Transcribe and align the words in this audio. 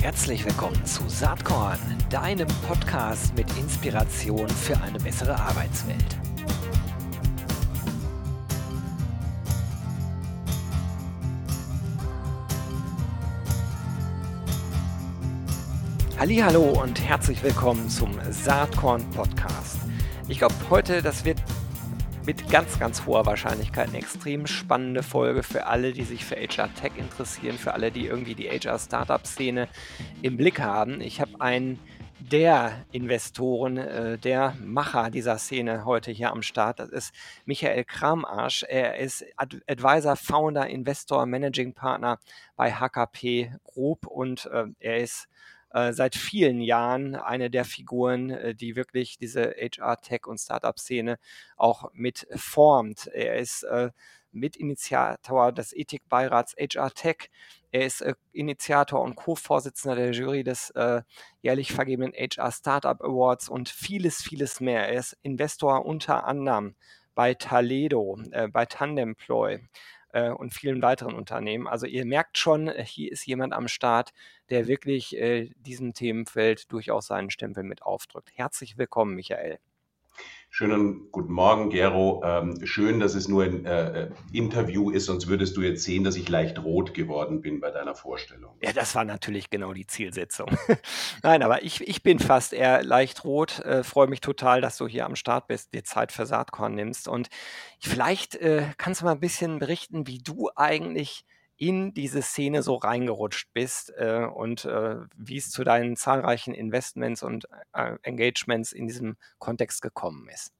Herzlich 0.00 0.46
willkommen 0.46 0.82
zu 0.86 1.06
Saatkorn, 1.10 1.78
deinem 2.08 2.48
Podcast 2.66 3.36
mit 3.36 3.46
Inspiration 3.58 4.48
für 4.48 4.80
eine 4.80 4.98
bessere 4.98 5.38
Arbeitswelt. 5.38 6.16
Hallo 16.18 16.80
und 16.82 16.98
herzlich 16.98 17.42
willkommen 17.42 17.90
zum 17.90 18.18
Saatkorn 18.30 19.04
Podcast. 19.10 19.80
Ich 20.28 20.38
glaube, 20.38 20.54
heute 20.70 21.02
das 21.02 21.26
wird 21.26 21.42
mit 22.26 22.50
ganz, 22.50 22.78
ganz 22.78 23.06
hoher 23.06 23.24
Wahrscheinlichkeit 23.26 23.88
eine 23.88 23.98
extrem 23.98 24.46
spannende 24.46 25.02
Folge 25.02 25.42
für 25.42 25.66
alle, 25.66 25.92
die 25.92 26.04
sich 26.04 26.24
für 26.24 26.36
HR 26.36 26.72
Tech 26.74 26.92
interessieren, 26.96 27.56
für 27.56 27.72
alle, 27.72 27.90
die 27.90 28.06
irgendwie 28.06 28.34
die 28.34 28.48
HR 28.48 28.78
Startup 28.78 29.26
Szene 29.26 29.68
im 30.22 30.36
Blick 30.36 30.60
haben. 30.60 31.00
Ich 31.00 31.20
habe 31.20 31.40
einen 31.40 31.78
der 32.20 32.84
Investoren, 32.92 33.78
äh, 33.78 34.18
der 34.18 34.54
Macher 34.62 35.10
dieser 35.10 35.38
Szene 35.38 35.84
heute 35.86 36.10
hier 36.10 36.30
am 36.30 36.42
Start. 36.42 36.78
Das 36.78 36.90
ist 36.90 37.14
Michael 37.46 37.84
Kramarsch. 37.84 38.64
Er 38.68 38.98
ist 38.98 39.24
Ad 39.36 39.58
Advisor, 39.66 40.16
Founder, 40.16 40.68
Investor, 40.68 41.24
Managing 41.24 41.72
Partner 41.72 42.18
bei 42.56 42.72
HKP 42.72 43.54
Group 43.64 44.06
und 44.06 44.46
äh, 44.46 44.66
er 44.78 44.98
ist 44.98 45.28
äh, 45.72 45.92
seit 45.92 46.16
vielen 46.16 46.60
Jahren 46.60 47.14
eine 47.14 47.50
der 47.50 47.64
Figuren, 47.64 48.30
äh, 48.30 48.54
die 48.54 48.76
wirklich 48.76 49.18
diese 49.18 49.54
HR-Tech- 49.56 50.26
und 50.26 50.38
Startup-Szene 50.38 51.18
auch 51.56 51.90
mit 51.92 52.26
formt. 52.34 53.06
Er 53.06 53.36
ist 53.36 53.62
äh, 53.62 53.90
Mitinitiator 54.32 55.52
des 55.52 55.72
Ethikbeirats 55.72 56.54
HR 56.56 56.90
Tech. 56.90 57.30
Er 57.72 57.86
ist 57.86 58.04
Initiator 58.32 59.00
und 59.00 59.16
Co-Vorsitzender 59.16 59.96
der 59.96 60.12
Jury 60.12 60.44
des 60.44 60.70
äh, 60.70 61.02
jährlich 61.40 61.72
vergebenen 61.72 62.12
HR 62.12 62.50
Startup 62.52 63.00
Awards 63.00 63.48
und 63.48 63.68
vieles, 63.68 64.22
vieles 64.22 64.60
mehr. 64.60 64.88
Er 64.88 64.98
ist 64.98 65.16
Investor 65.22 65.84
unter 65.84 66.24
anderem 66.24 66.74
bei 67.14 67.34
Taledo, 67.34 68.18
bei 68.52 68.66
Tandemploy, 68.66 69.60
äh, 70.12 70.30
und 70.30 70.54
vielen 70.54 70.82
weiteren 70.82 71.14
Unternehmen. 71.14 71.66
Also 71.66 71.86
ihr 71.86 72.04
merkt 72.04 72.38
schon, 72.38 72.68
äh, 72.68 72.84
hier 72.84 73.12
ist 73.12 73.26
jemand 73.26 73.52
am 73.52 73.68
Start, 73.68 74.12
der 74.50 74.66
wirklich 74.66 75.16
äh, 75.16 75.50
diesem 75.56 75.94
Themenfeld 75.94 76.72
durchaus 76.72 77.06
seinen 77.06 77.30
Stempel 77.30 77.62
mit 77.62 77.82
aufdrückt. 77.82 78.30
Herzlich 78.34 78.78
willkommen, 78.78 79.14
Michael. 79.14 79.58
Schönen 80.52 81.12
guten 81.12 81.32
Morgen, 81.32 81.70
Gero. 81.70 82.22
Ähm, 82.24 82.66
schön, 82.66 82.98
dass 82.98 83.14
es 83.14 83.28
nur 83.28 83.44
ein 83.44 83.64
äh, 83.64 84.02
äh, 84.02 84.10
Interview 84.32 84.90
ist, 84.90 85.06
sonst 85.06 85.28
würdest 85.28 85.56
du 85.56 85.62
jetzt 85.62 85.84
sehen, 85.84 86.02
dass 86.02 86.16
ich 86.16 86.28
leicht 86.28 86.58
rot 86.62 86.92
geworden 86.92 87.40
bin 87.40 87.60
bei 87.60 87.70
deiner 87.70 87.94
Vorstellung. 87.94 88.56
Ja, 88.60 88.72
das 88.72 88.96
war 88.96 89.04
natürlich 89.04 89.48
genau 89.48 89.72
die 89.72 89.86
Zielsetzung. 89.86 90.50
Nein, 91.22 91.44
aber 91.44 91.62
ich, 91.62 91.86
ich 91.86 92.02
bin 92.02 92.18
fast 92.18 92.52
eher 92.52 92.82
leicht 92.82 93.24
rot. 93.24 93.60
Äh, 93.60 93.84
Freue 93.84 94.08
mich 94.08 94.20
total, 94.20 94.60
dass 94.60 94.76
du 94.76 94.88
hier 94.88 95.06
am 95.06 95.14
Start 95.14 95.46
bist, 95.46 95.72
dir 95.72 95.84
Zeit 95.84 96.10
für 96.10 96.26
Saatkorn 96.26 96.74
nimmst. 96.74 97.06
Und 97.06 97.28
vielleicht 97.78 98.34
äh, 98.34 98.64
kannst 98.76 99.02
du 99.02 99.04
mal 99.04 99.12
ein 99.12 99.20
bisschen 99.20 99.60
berichten, 99.60 100.08
wie 100.08 100.18
du 100.18 100.50
eigentlich 100.56 101.24
in 101.60 101.92
diese 101.92 102.22
Szene 102.22 102.62
so 102.62 102.76
reingerutscht 102.76 103.52
bist 103.52 103.92
äh, 103.98 104.24
und 104.24 104.64
äh, 104.64 104.96
wie 105.14 105.36
es 105.36 105.50
zu 105.50 105.62
deinen 105.62 105.94
zahlreichen 105.94 106.54
Investments 106.54 107.22
und 107.22 107.46
äh, 107.74 107.96
Engagements 108.02 108.72
in 108.72 108.86
diesem 108.86 109.16
Kontext 109.38 109.82
gekommen 109.82 110.26
ist. 110.32 110.52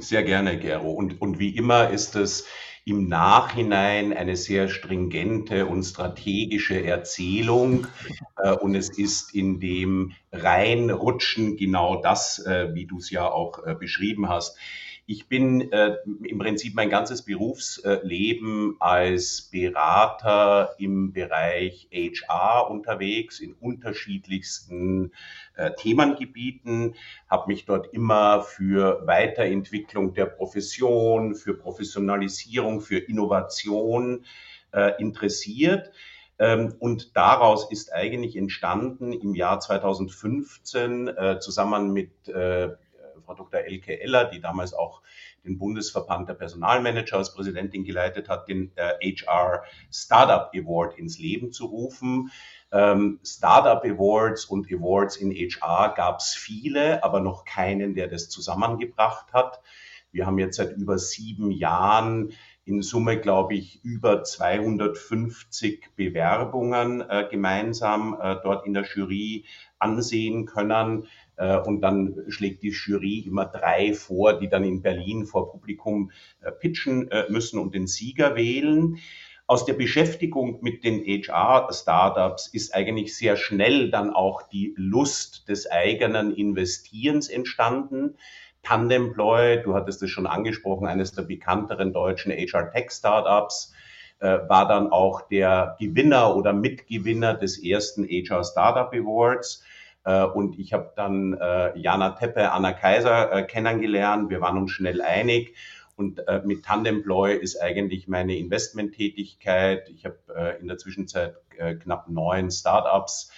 Sehr 0.00 0.22
gerne, 0.22 0.58
Gero. 0.58 0.90
Und, 0.90 1.20
und 1.20 1.38
wie 1.38 1.54
immer 1.54 1.90
ist 1.90 2.16
es 2.16 2.46
im 2.86 3.08
Nachhinein 3.08 4.16
eine 4.16 4.36
sehr 4.36 4.68
stringente 4.68 5.66
und 5.66 5.84
strategische 5.84 6.82
Erzählung. 6.82 7.86
Äh, 8.38 8.52
und 8.52 8.74
es 8.74 8.88
ist 8.88 9.34
in 9.34 9.60
dem 9.60 10.12
Reinrutschen 10.32 11.58
genau 11.58 12.00
das, 12.00 12.38
äh, 12.38 12.74
wie 12.74 12.86
du 12.86 12.96
es 12.98 13.10
ja 13.10 13.30
auch 13.30 13.66
äh, 13.66 13.74
beschrieben 13.74 14.30
hast. 14.30 14.56
Ich 15.08 15.28
bin 15.28 15.70
äh, 15.70 15.98
im 16.24 16.38
Prinzip 16.38 16.74
mein 16.74 16.90
ganzes 16.90 17.22
Berufsleben 17.22 18.74
als 18.80 19.48
Berater 19.52 20.74
im 20.78 21.12
Bereich 21.12 21.88
HR 21.92 22.68
unterwegs, 22.68 23.38
in 23.38 23.52
unterschiedlichsten 23.52 25.12
äh, 25.54 25.70
Themengebieten, 25.74 26.96
habe 27.30 27.46
mich 27.46 27.66
dort 27.66 27.94
immer 27.94 28.42
für 28.42 29.06
Weiterentwicklung 29.06 30.12
der 30.12 30.26
Profession, 30.26 31.36
für 31.36 31.54
Professionalisierung, 31.54 32.80
für 32.80 32.98
Innovation 32.98 34.24
äh, 34.72 35.00
interessiert. 35.00 35.92
Ähm, 36.40 36.74
und 36.80 37.16
daraus 37.16 37.70
ist 37.70 37.92
eigentlich 37.92 38.34
entstanden 38.34 39.12
im 39.12 39.36
Jahr 39.36 39.60
2015 39.60 41.08
äh, 41.08 41.38
zusammen 41.38 41.92
mit 41.92 42.26
äh, 42.26 42.70
Frau 43.26 43.34
Dr. 43.34 43.60
Elke 43.60 44.00
Eller, 44.00 44.24
die 44.26 44.40
damals 44.40 44.72
auch 44.72 45.02
den 45.44 45.58
Bundesverband 45.58 46.28
der 46.28 46.34
Personalmanager 46.34 47.18
als 47.18 47.34
Präsidentin 47.34 47.84
geleitet 47.84 48.28
hat, 48.28 48.48
den 48.48 48.72
äh, 48.76 48.94
HR 49.12 49.64
Startup 49.90 50.50
Award 50.54 50.98
ins 50.98 51.18
Leben 51.18 51.52
zu 51.52 51.66
rufen. 51.66 52.30
Ähm, 52.72 53.20
Startup 53.24 53.84
Awards 53.84 54.44
und 54.46 54.72
Awards 54.72 55.16
in 55.16 55.32
HR 55.32 55.94
gab 55.94 56.20
es 56.20 56.34
viele, 56.34 57.02
aber 57.04 57.20
noch 57.20 57.44
keinen, 57.44 57.94
der 57.94 58.08
das 58.08 58.28
zusammengebracht 58.28 59.32
hat. 59.32 59.60
Wir 60.12 60.26
haben 60.26 60.38
jetzt 60.38 60.56
seit 60.56 60.72
über 60.76 60.98
sieben 60.98 61.50
Jahren 61.50 62.32
in 62.64 62.82
Summe, 62.82 63.20
glaube 63.20 63.54
ich, 63.54 63.84
über 63.84 64.24
250 64.24 65.94
Bewerbungen 65.94 67.00
äh, 67.00 67.28
gemeinsam 67.30 68.18
äh, 68.20 68.36
dort 68.42 68.66
in 68.66 68.74
der 68.74 68.84
Jury 68.84 69.44
ansehen 69.78 70.46
können. 70.46 71.06
Äh, 71.36 71.58
und 71.58 71.80
dann 71.80 72.14
schlägt 72.28 72.62
die 72.62 72.70
Jury 72.70 73.20
immer 73.20 73.46
drei 73.46 73.92
vor, 73.94 74.38
die 74.38 74.48
dann 74.48 74.64
in 74.64 74.82
Berlin 74.82 75.26
vor 75.26 75.50
Publikum 75.50 76.10
äh, 76.40 76.50
pitchen 76.50 77.10
äh, 77.10 77.24
müssen 77.28 77.58
und 77.58 77.74
den 77.74 77.86
Sieger 77.86 78.36
wählen. 78.36 78.98
Aus 79.46 79.64
der 79.64 79.74
Beschäftigung 79.74 80.58
mit 80.62 80.82
den 80.82 81.04
HR-Startups 81.04 82.48
ist 82.48 82.74
eigentlich 82.74 83.16
sehr 83.16 83.36
schnell 83.36 83.90
dann 83.90 84.10
auch 84.10 84.42
die 84.48 84.74
Lust 84.76 85.48
des 85.48 85.70
eigenen 85.70 86.34
Investierens 86.34 87.28
entstanden. 87.28 88.16
Tandemploy, 88.64 89.62
du 89.62 89.74
hattest 89.74 90.02
es 90.02 90.10
schon 90.10 90.26
angesprochen, 90.26 90.88
eines 90.88 91.12
der 91.12 91.22
bekannteren 91.22 91.92
deutschen 91.92 92.32
HR-Tech-Startups, 92.32 93.72
war 94.18 94.66
dann 94.66 94.90
auch 94.90 95.28
der 95.28 95.76
Gewinner 95.78 96.34
oder 96.34 96.54
Mitgewinner 96.54 97.34
des 97.34 97.62
ersten 97.62 98.04
HR 98.04 98.42
Startup 98.42 98.92
Awards. 98.92 99.62
Äh, 100.06 100.24
und 100.24 100.58
ich 100.58 100.72
habe 100.72 100.92
dann 100.96 101.34
äh, 101.34 101.76
Jana 101.78 102.10
Teppe, 102.10 102.52
Anna 102.52 102.72
Kaiser 102.72 103.32
äh, 103.32 103.42
kennengelernt. 103.42 104.30
Wir 104.30 104.40
waren 104.40 104.56
uns 104.56 104.70
schnell 104.70 105.02
einig. 105.02 105.54
Und 105.96 106.20
mit 106.44 106.62
Tandemploy 106.62 107.34
ist 107.34 107.56
eigentlich 107.56 108.06
meine 108.06 108.36
Investmenttätigkeit. 108.36 109.88
Ich 109.88 110.04
habe 110.04 110.58
in 110.60 110.68
der 110.68 110.76
Zwischenzeit 110.76 111.36
knapp 111.82 112.10
neun 112.10 112.50
Startups 112.50 113.30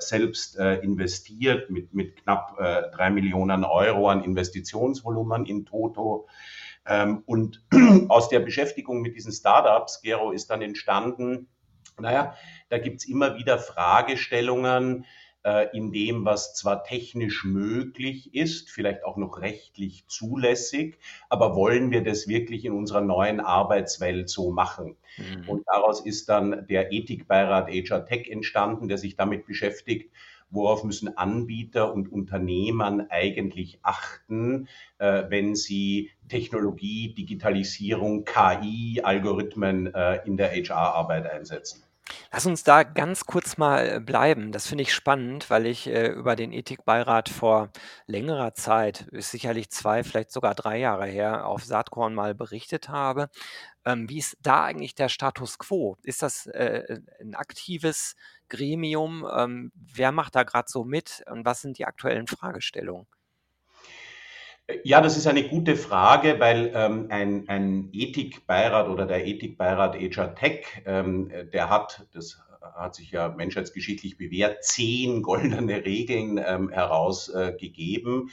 selbst 0.00 0.56
investiert 0.56 1.70
mit, 1.70 1.94
mit 1.94 2.16
knapp 2.16 2.56
drei 2.92 3.10
Millionen 3.10 3.62
Euro 3.62 4.08
an 4.08 4.24
Investitionsvolumen 4.24 5.46
in 5.46 5.66
Toto. 5.66 6.26
Ähm, 6.84 7.22
und 7.26 7.62
aus 8.08 8.28
der 8.28 8.40
Beschäftigung 8.40 9.02
mit 9.02 9.14
diesen 9.14 9.30
Startups, 9.30 10.02
Gero, 10.02 10.32
ist 10.32 10.50
dann 10.50 10.62
entstanden, 10.62 11.46
naja, 11.96 12.34
da 12.70 12.78
gibt's 12.78 13.04
immer 13.04 13.36
wieder 13.36 13.58
Fragestellungen, 13.58 15.04
in 15.72 15.90
dem, 15.90 16.26
was 16.26 16.54
zwar 16.54 16.84
technisch 16.84 17.44
möglich 17.44 18.34
ist, 18.34 18.70
vielleicht 18.70 19.04
auch 19.04 19.16
noch 19.16 19.40
rechtlich 19.40 20.06
zulässig, 20.06 20.98
aber 21.30 21.56
wollen 21.56 21.90
wir 21.90 22.04
das 22.04 22.28
wirklich 22.28 22.66
in 22.66 22.72
unserer 22.72 23.00
neuen 23.00 23.40
Arbeitswelt 23.40 24.28
so 24.28 24.52
machen? 24.52 24.96
Mhm. 25.16 25.48
Und 25.48 25.66
daraus 25.66 26.04
ist 26.04 26.28
dann 26.28 26.66
der 26.68 26.92
Ethikbeirat 26.92 27.70
HR 27.70 28.04
Tech 28.04 28.28
entstanden, 28.28 28.88
der 28.88 28.98
sich 28.98 29.16
damit 29.16 29.46
beschäftigt, 29.46 30.10
worauf 30.50 30.84
müssen 30.84 31.16
Anbieter 31.16 31.92
und 31.92 32.10
Unternehmen 32.10 33.08
eigentlich 33.10 33.78
achten, 33.82 34.68
äh, 34.98 35.24
wenn 35.28 35.54
sie 35.54 36.10
Technologie, 36.28 37.14
Digitalisierung, 37.14 38.24
KI, 38.24 39.00
Algorithmen 39.02 39.94
äh, 39.94 40.20
in 40.26 40.36
der 40.36 40.50
HR-Arbeit 40.50 41.26
einsetzen. 41.30 41.82
Lass 42.32 42.46
uns 42.46 42.64
da 42.64 42.82
ganz 42.82 43.26
kurz 43.26 43.56
mal 43.56 43.96
äh, 43.96 44.00
bleiben. 44.00 44.52
Das 44.52 44.66
finde 44.66 44.82
ich 44.82 44.94
spannend, 44.94 45.50
weil 45.50 45.66
ich 45.66 45.86
äh, 45.86 46.08
über 46.08 46.36
den 46.36 46.52
Ethikbeirat 46.52 47.28
vor 47.28 47.70
längerer 48.06 48.54
Zeit, 48.54 49.02
ist 49.12 49.30
sicherlich 49.30 49.70
zwei, 49.70 50.04
vielleicht 50.04 50.30
sogar 50.32 50.54
drei 50.54 50.78
Jahre 50.78 51.06
her, 51.06 51.46
auf 51.46 51.64
Saatkorn 51.64 52.14
mal 52.14 52.34
berichtet 52.34 52.88
habe. 52.88 53.28
Ähm, 53.84 54.08
wie 54.08 54.18
ist 54.18 54.36
da 54.40 54.64
eigentlich 54.64 54.94
der 54.94 55.08
Status 55.08 55.58
quo? 55.58 55.96
Ist 56.02 56.22
das 56.22 56.46
äh, 56.46 57.00
ein 57.20 57.34
aktives 57.34 58.16
Gremium? 58.48 59.26
Ähm, 59.34 59.72
wer 59.74 60.12
macht 60.12 60.34
da 60.36 60.42
gerade 60.44 60.68
so 60.70 60.84
mit 60.84 61.22
und 61.30 61.44
was 61.44 61.62
sind 61.62 61.78
die 61.78 61.86
aktuellen 61.86 62.26
Fragestellungen? 62.26 63.06
Ja, 64.84 65.00
das 65.00 65.16
ist 65.16 65.26
eine 65.26 65.48
gute 65.48 65.76
Frage, 65.76 66.38
weil 66.38 66.72
ähm, 66.74 67.06
ein, 67.10 67.48
ein 67.48 67.88
Ethikbeirat 67.92 68.88
oder 68.88 69.06
der 69.06 69.26
Ethikbeirat 69.26 69.96
HR 69.96 70.34
Tech, 70.34 70.64
ähm, 70.86 71.30
der 71.52 71.70
hat, 71.70 72.06
das 72.12 72.42
hat 72.60 72.94
sich 72.94 73.10
ja 73.10 73.28
menschheitsgeschichtlich 73.28 74.16
bewährt, 74.16 74.64
zehn 74.64 75.22
goldene 75.22 75.84
Regeln 75.84 76.40
ähm, 76.44 76.70
herausgegeben. 76.70 78.30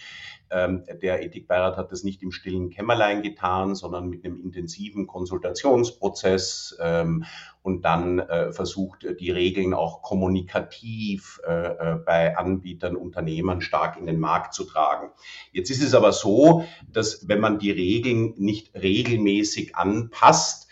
Ähm, 0.49 0.83
der 1.01 1.23
Ethikbeirat 1.23 1.77
hat 1.77 1.91
das 1.91 2.03
nicht 2.03 2.23
im 2.23 2.31
stillen 2.31 2.69
Kämmerlein 2.69 3.21
getan, 3.21 3.75
sondern 3.75 4.09
mit 4.09 4.23
einem 4.23 4.37
intensiven 4.37 5.05
Konsultationsprozess 5.07 6.77
ähm, 6.79 7.25
und 7.61 7.83
dann 7.83 8.19
äh, 8.19 8.53
versucht, 8.53 9.05
die 9.19 9.29
Regeln 9.29 9.73
auch 9.73 10.01
kommunikativ 10.01 11.41
äh, 11.45 11.51
äh, 11.51 11.95
bei 11.95 12.37
Anbietern, 12.37 12.95
Unternehmern 12.95 13.59
stark 13.59 13.97
in 13.97 14.05
den 14.05 14.19
Markt 14.19 14.53
zu 14.53 14.63
tragen. 14.63 15.09
Jetzt 15.51 15.69
ist 15.69 15.83
es 15.83 15.93
aber 15.93 16.13
so, 16.13 16.63
dass 16.89 17.27
wenn 17.27 17.41
man 17.41 17.59
die 17.59 17.71
Regeln 17.71 18.33
nicht 18.37 18.73
regelmäßig 18.73 19.75
anpasst, 19.75 20.66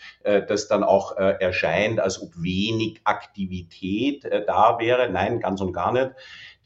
das 0.48 0.66
dann 0.66 0.82
auch 0.82 1.16
erscheint, 1.16 2.00
als 2.00 2.20
ob 2.20 2.30
wenig 2.36 3.00
Aktivität 3.04 4.24
da 4.24 4.78
wäre. 4.80 5.08
Nein, 5.08 5.38
ganz 5.38 5.60
und 5.60 5.72
gar 5.72 5.92
nicht 5.92 6.10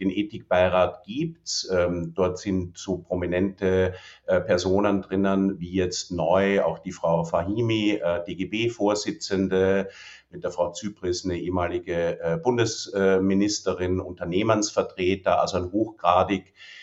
den 0.01 0.11
Ethikbeirat 0.11 1.05
gibt. 1.05 1.69
Ähm, 1.71 2.13
dort 2.15 2.39
sind 2.39 2.77
so 2.77 2.99
prominente 2.99 3.95
äh, 4.27 4.41
Personen 4.41 5.03
drinnen, 5.03 5.61
wie 5.61 5.73
jetzt 5.73 6.11
neu 6.11 6.63
auch 6.63 6.79
die 6.79 6.93
Frau 6.93 7.25
Fahimi, 7.25 8.01
äh, 8.03 8.25
DGB-Vorsitzende, 8.25 9.89
mit 10.31 10.45
der 10.45 10.51
Frau 10.51 10.73
Zypris 10.73 11.25
eine 11.25 11.39
ehemalige 11.39 12.21
äh, 12.21 12.37
Bundesministerin, 12.39 14.01
Unternehmensvertreter, 14.01 15.41
also 15.41 15.59
ein 15.59 15.73
hochgradig 15.73 16.47
äh, 16.47 16.51
äh, 16.51 16.80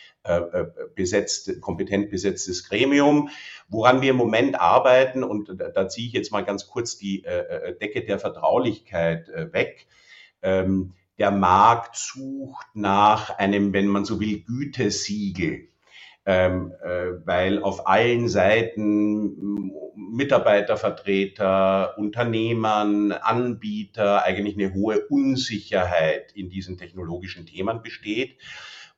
besetzt, 0.95 1.61
kompetent 1.61 2.09
besetztes 2.09 2.67
Gremium. 2.67 3.29
Woran 3.69 4.01
wir 4.01 4.11
im 4.11 4.17
Moment 4.17 4.59
arbeiten, 4.59 5.23
und 5.23 5.49
da, 5.57 5.89
ziehe 5.89 6.07
ich 6.07 6.13
jetzt 6.13 6.31
mal 6.31 6.45
ganz 6.45 6.67
kurz 6.67 6.97
die 6.97 7.25
äh, 7.25 7.77
Decke 7.77 8.03
der 8.03 8.19
Vertraulichkeit 8.19 9.27
weg. 9.51 9.87
Ähm, 10.41 10.93
der 11.17 11.31
Markt 11.31 11.95
sucht 11.95 12.67
nach 12.73 13.37
einem, 13.37 13.73
wenn 13.73 13.87
man 13.87 14.05
so 14.05 14.19
will, 14.19 14.43
Gütesiegel, 14.43 15.69
ähm, 16.25 16.73
äh, 16.83 17.25
weil 17.25 17.63
auf 17.63 17.87
allen 17.87 18.29
Seiten 18.29 19.71
Mitarbeitervertreter, 19.95 21.97
Unternehmern, 21.97 23.11
Anbieter 23.11 24.23
eigentlich 24.23 24.57
eine 24.57 24.73
hohe 24.73 25.07
Unsicherheit 25.07 26.31
in 26.33 26.49
diesen 26.49 26.77
technologischen 26.77 27.45
Themen 27.45 27.81
besteht. 27.81 28.37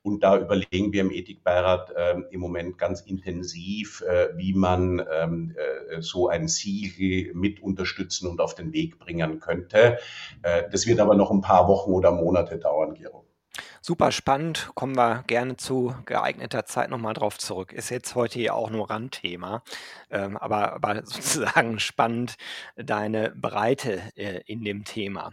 Und 0.01 0.23
da 0.23 0.37
überlegen 0.37 0.93
wir 0.93 1.01
im 1.01 1.11
Ethikbeirat 1.11 1.91
äh, 1.91 2.15
im 2.31 2.39
Moment 2.39 2.77
ganz 2.77 3.01
intensiv, 3.01 4.01
äh, 4.01 4.29
wie 4.37 4.53
man 4.53 5.05
ähm, 5.11 5.55
äh, 5.57 6.01
so 6.01 6.29
ein 6.29 6.47
Siegel 6.47 7.33
mit 7.33 7.61
unterstützen 7.61 8.27
und 8.27 8.39
auf 8.39 8.55
den 8.55 8.71
Weg 8.71 8.97
bringen 8.97 9.39
könnte. 9.39 9.99
Äh, 10.41 10.69
das 10.71 10.87
wird 10.87 10.99
aber 10.99 11.15
noch 11.15 11.31
ein 11.31 11.41
paar 11.41 11.67
Wochen 11.67 11.91
oder 11.91 12.11
Monate 12.11 12.57
dauern, 12.57 12.93
Gero. 12.93 13.25
Super 13.81 14.11
spannend, 14.11 14.71
kommen 14.75 14.95
wir 14.97 15.23
gerne 15.27 15.55
zu 15.55 15.95
geeigneter 16.05 16.65
Zeit 16.65 16.89
nochmal 16.89 17.13
drauf 17.13 17.37
zurück. 17.37 17.71
Ist 17.71 17.89
jetzt 17.89 18.13
heute 18.15 18.39
ja 18.39 18.53
auch 18.53 18.69
nur 18.69 18.89
Randthema, 18.89 19.63
ähm, 20.09 20.35
aber, 20.37 20.73
aber 20.73 20.95
sozusagen 21.05 21.79
spannend 21.79 22.35
deine 22.75 23.31
Breite 23.35 24.01
äh, 24.15 24.41
in 24.45 24.63
dem 24.63 24.83
Thema. 24.83 25.31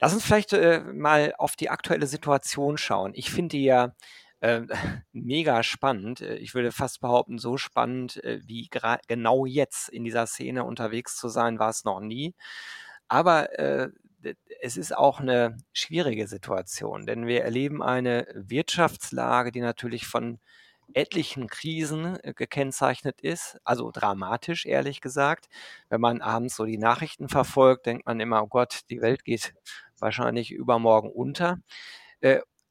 Lass 0.00 0.14
uns 0.14 0.24
vielleicht 0.24 0.52
äh, 0.52 0.80
mal 0.80 1.34
auf 1.38 1.54
die 1.56 1.70
aktuelle 1.70 2.06
Situation 2.06 2.76
schauen. 2.76 3.12
Ich 3.14 3.30
finde 3.30 3.56
ja 3.56 3.94
äh, 4.40 4.62
mega 5.12 5.62
spannend. 5.62 6.20
Äh, 6.20 6.36
ich 6.36 6.54
würde 6.54 6.72
fast 6.72 7.00
behaupten, 7.00 7.38
so 7.38 7.56
spannend 7.56 8.22
äh, 8.24 8.40
wie 8.44 8.68
genau 9.06 9.46
jetzt 9.46 9.88
in 9.90 10.04
dieser 10.04 10.26
Szene 10.26 10.64
unterwegs 10.64 11.16
zu 11.16 11.28
sein, 11.28 11.58
war 11.58 11.70
es 11.70 11.84
noch 11.84 12.00
nie. 12.00 12.34
Aber 13.08 13.58
äh, 13.58 13.90
es 14.60 14.76
ist 14.76 14.96
auch 14.96 15.20
eine 15.20 15.56
schwierige 15.72 16.26
Situation, 16.26 17.06
denn 17.06 17.26
wir 17.26 17.44
erleben 17.44 17.82
eine 17.82 18.26
Wirtschaftslage, 18.34 19.52
die 19.52 19.60
natürlich 19.60 20.06
von 20.06 20.38
etlichen 20.94 21.48
Krisen 21.48 22.18
äh, 22.22 22.32
gekennzeichnet 22.34 23.20
ist, 23.20 23.58
also 23.64 23.90
dramatisch, 23.92 24.66
ehrlich 24.66 25.00
gesagt. 25.00 25.48
Wenn 25.88 26.00
man 26.00 26.22
abends 26.22 26.56
so 26.56 26.64
die 26.64 26.78
Nachrichten 26.78 27.28
verfolgt, 27.28 27.86
denkt 27.86 28.06
man 28.06 28.20
immer, 28.20 28.42
oh 28.42 28.46
Gott, 28.46 28.80
die 28.90 29.00
Welt 29.00 29.24
geht 29.24 29.54
wahrscheinlich 29.98 30.52
übermorgen 30.52 31.10
unter. 31.10 31.58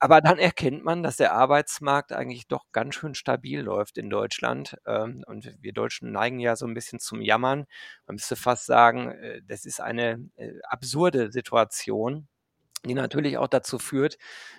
Aber 0.05 0.21
dann 0.21 0.37
erkennt 0.37 0.83
man, 0.83 1.01
dass 1.01 1.17
der 1.17 1.33
Arbeitsmarkt 1.33 2.11
eigentlich 2.13 2.47
doch 2.47 2.65
ganz 2.71 2.93
schön 2.93 3.15
stabil 3.15 3.61
läuft 3.61 3.97
in 3.97 4.11
Deutschland. 4.11 4.77
Ähm, 4.85 5.23
und 5.25 5.55
wir 5.59 5.73
Deutschen 5.73 6.11
neigen 6.11 6.39
ja 6.39 6.55
so 6.55 6.67
ein 6.67 6.75
bisschen 6.75 6.99
zum 6.99 7.21
Jammern. 7.21 7.65
Man 8.05 8.15
müsste 8.17 8.35
fast 8.35 8.67
sagen, 8.67 9.09
äh, 9.13 9.41
das 9.47 9.65
ist 9.65 9.81
eine 9.81 10.29
äh, 10.35 10.51
absurde 10.69 11.31
Situation, 11.31 12.27
die 12.85 12.93
natürlich 12.95 13.37
auch 13.39 13.47
dazu 13.47 13.79
führt, 13.79 14.17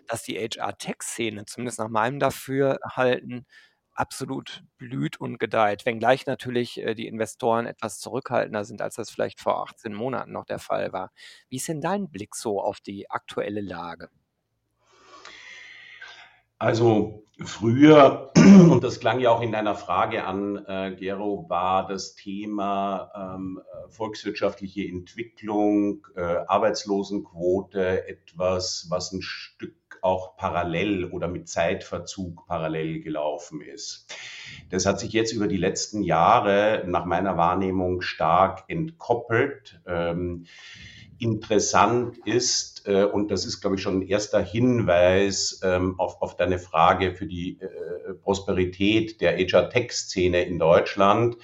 dass 0.09 0.25
die 0.25 0.37
HR-Tech-Szene, 0.39 1.47
zumindest 1.47 1.79
nach 1.81 1.89
meinem 1.91 2.21
Dafürhalten, 2.21 3.47
absolut 3.95 4.65
blüht 4.79 5.19
und 5.21 5.39
gedeiht, 5.39 5.87
wenngleich 5.87 6.27
natürlich 6.27 6.79
äh, 6.83 6.95
die 6.97 7.07
Investoren 7.09 7.67
etwas 7.67 8.01
zurückhaltender 8.01 8.65
sind, 8.65 8.83
als 8.83 8.97
das 8.97 9.11
vielleicht 9.11 9.41
vor 9.41 9.63
18 9.65 9.95
Monaten 9.95 10.33
noch 10.33 10.47
der 10.47 10.59
Fall 10.61 10.93
war. 10.93 11.13
Wie 11.51 11.57
ist 11.57 11.69
denn 11.69 11.81
dein 11.83 12.11
Blick 12.11 12.35
so 12.37 12.61
auf 12.63 12.81
die 12.81 13.11
aktuelle 13.11 13.61
Lage? 13.63 14.11
Also 16.59 17.25
früher, 17.45 18.33
und 18.37 18.83
das 18.83 18.99
klang 18.99 19.21
ja 19.21 19.31
auch 19.31 19.43
in 19.43 19.53
deiner 19.53 19.75
Frage 19.75 20.25
an, 20.25 20.65
äh, 20.67 20.97
Gero, 20.99 21.47
war 21.49 21.87
das 21.87 22.15
Thema 22.15 23.11
ähm, 23.15 23.61
volkswirtschaftliche 23.89 24.89
Entwicklung, 24.89 26.07
äh, 26.17 26.21
Arbeitslosenquote 26.21 28.09
etwas, 28.09 28.87
was 28.89 29.13
ein 29.13 29.21
Stück 29.21 29.75
auch 30.01 30.37
parallel 30.37 31.05
oder 31.07 31.29
mit 31.29 31.49
Zeitverzug 31.49 32.47
parallel 32.47 33.01
gelaufen 33.01 33.61
ist. 33.61 34.15
Das 34.71 34.87
hat 34.87 35.01
sich 35.01 35.13
jetzt 35.13 35.33
über 35.33 35.49
die 35.49 35.57
letzten 35.57 36.03
Jahre 36.03 36.85
nach 36.87 37.05
meiner 37.05 37.37
Wahrnehmung 37.37 38.01
stark 38.01 38.65
entkoppelt. 38.69 39.81
Ähm, 39.87 40.47
interessant 41.19 42.19
ist, 42.25 42.87
äh, 42.87 43.05
und 43.05 43.31
das 43.31 43.47
ist, 43.47 43.61
glaube 43.61 43.77
ich, 43.77 43.83
schon 43.83 43.99
ein 43.99 44.09
erster 44.09 44.41
Hinweis 44.41 45.61
ähm, 45.63 45.99
auf, 45.99 46.23
auf 46.23 46.37
deine 46.37 46.59
Frage 46.59 47.15
für 47.15 47.27
die 47.27 47.61
äh, 47.61 48.15
Prosperität 48.15 49.21
der 49.21 49.37
HR-Tech-Szene 49.37 50.45
in 50.45 50.59
Deutschland. 50.59 51.37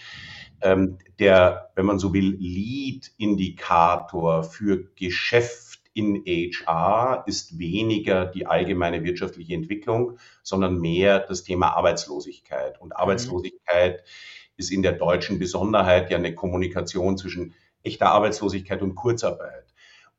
Ähm, 0.60 0.98
der, 1.18 1.70
wenn 1.74 1.86
man 1.86 1.98
so 1.98 2.14
will, 2.14 2.36
Lead-Indikator 2.38 4.44
für 4.44 4.84
Geschäft 4.94 5.80
in 5.94 6.24
HR 6.24 7.24
ist 7.26 7.58
weniger 7.58 8.24
die 8.24 8.46
allgemeine 8.46 9.04
wirtschaftliche 9.04 9.54
Entwicklung, 9.54 10.18
sondern 10.42 10.78
mehr 10.78 11.20
das 11.20 11.44
Thema 11.44 11.76
Arbeitslosigkeit. 11.76 12.80
Und 12.80 12.88
mhm. 12.88 12.96
Arbeitslosigkeit 12.96 14.00
mhm. 14.00 14.06
ist 14.56 14.70
in 14.70 14.82
der 14.82 14.92
deutschen 14.92 15.38
Besonderheit 15.38 16.10
ja 16.10 16.16
eine 16.16 16.34
Kommunikation 16.34 17.18
zwischen 17.18 17.54
echter 17.82 18.10
Arbeitslosigkeit 18.10 18.82
und 18.82 18.94
Kurzarbeit. 18.94 19.61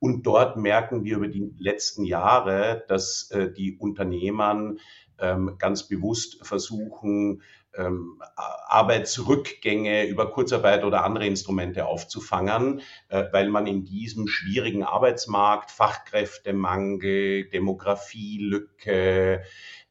Und 0.04 0.24
dort 0.24 0.58
merken 0.58 1.06
wir 1.06 1.16
über 1.16 1.30
die 1.30 1.50
letzten 1.58 2.04
Jahre, 2.04 2.84
dass 2.90 3.32
äh, 3.32 3.54
die 3.54 3.78
Unternehmen 3.78 4.82
ähm, 5.18 5.56
ganz 5.58 5.88
bewusst 5.88 6.46
versuchen, 6.46 7.42
ähm, 7.74 8.22
Arbeitsrückgänge 8.36 10.06
über 10.08 10.30
Kurzarbeit 10.30 10.84
oder 10.84 11.06
andere 11.06 11.26
Instrumente 11.26 11.86
aufzufangen, 11.86 12.82
äh, 13.08 13.24
weil 13.32 13.48
man 13.48 13.66
in 13.66 13.86
diesem 13.86 14.28
schwierigen 14.28 14.84
Arbeitsmarkt 14.84 15.72
Fachkräftemangel, 15.72 17.50
Demografielücke, 17.50 19.44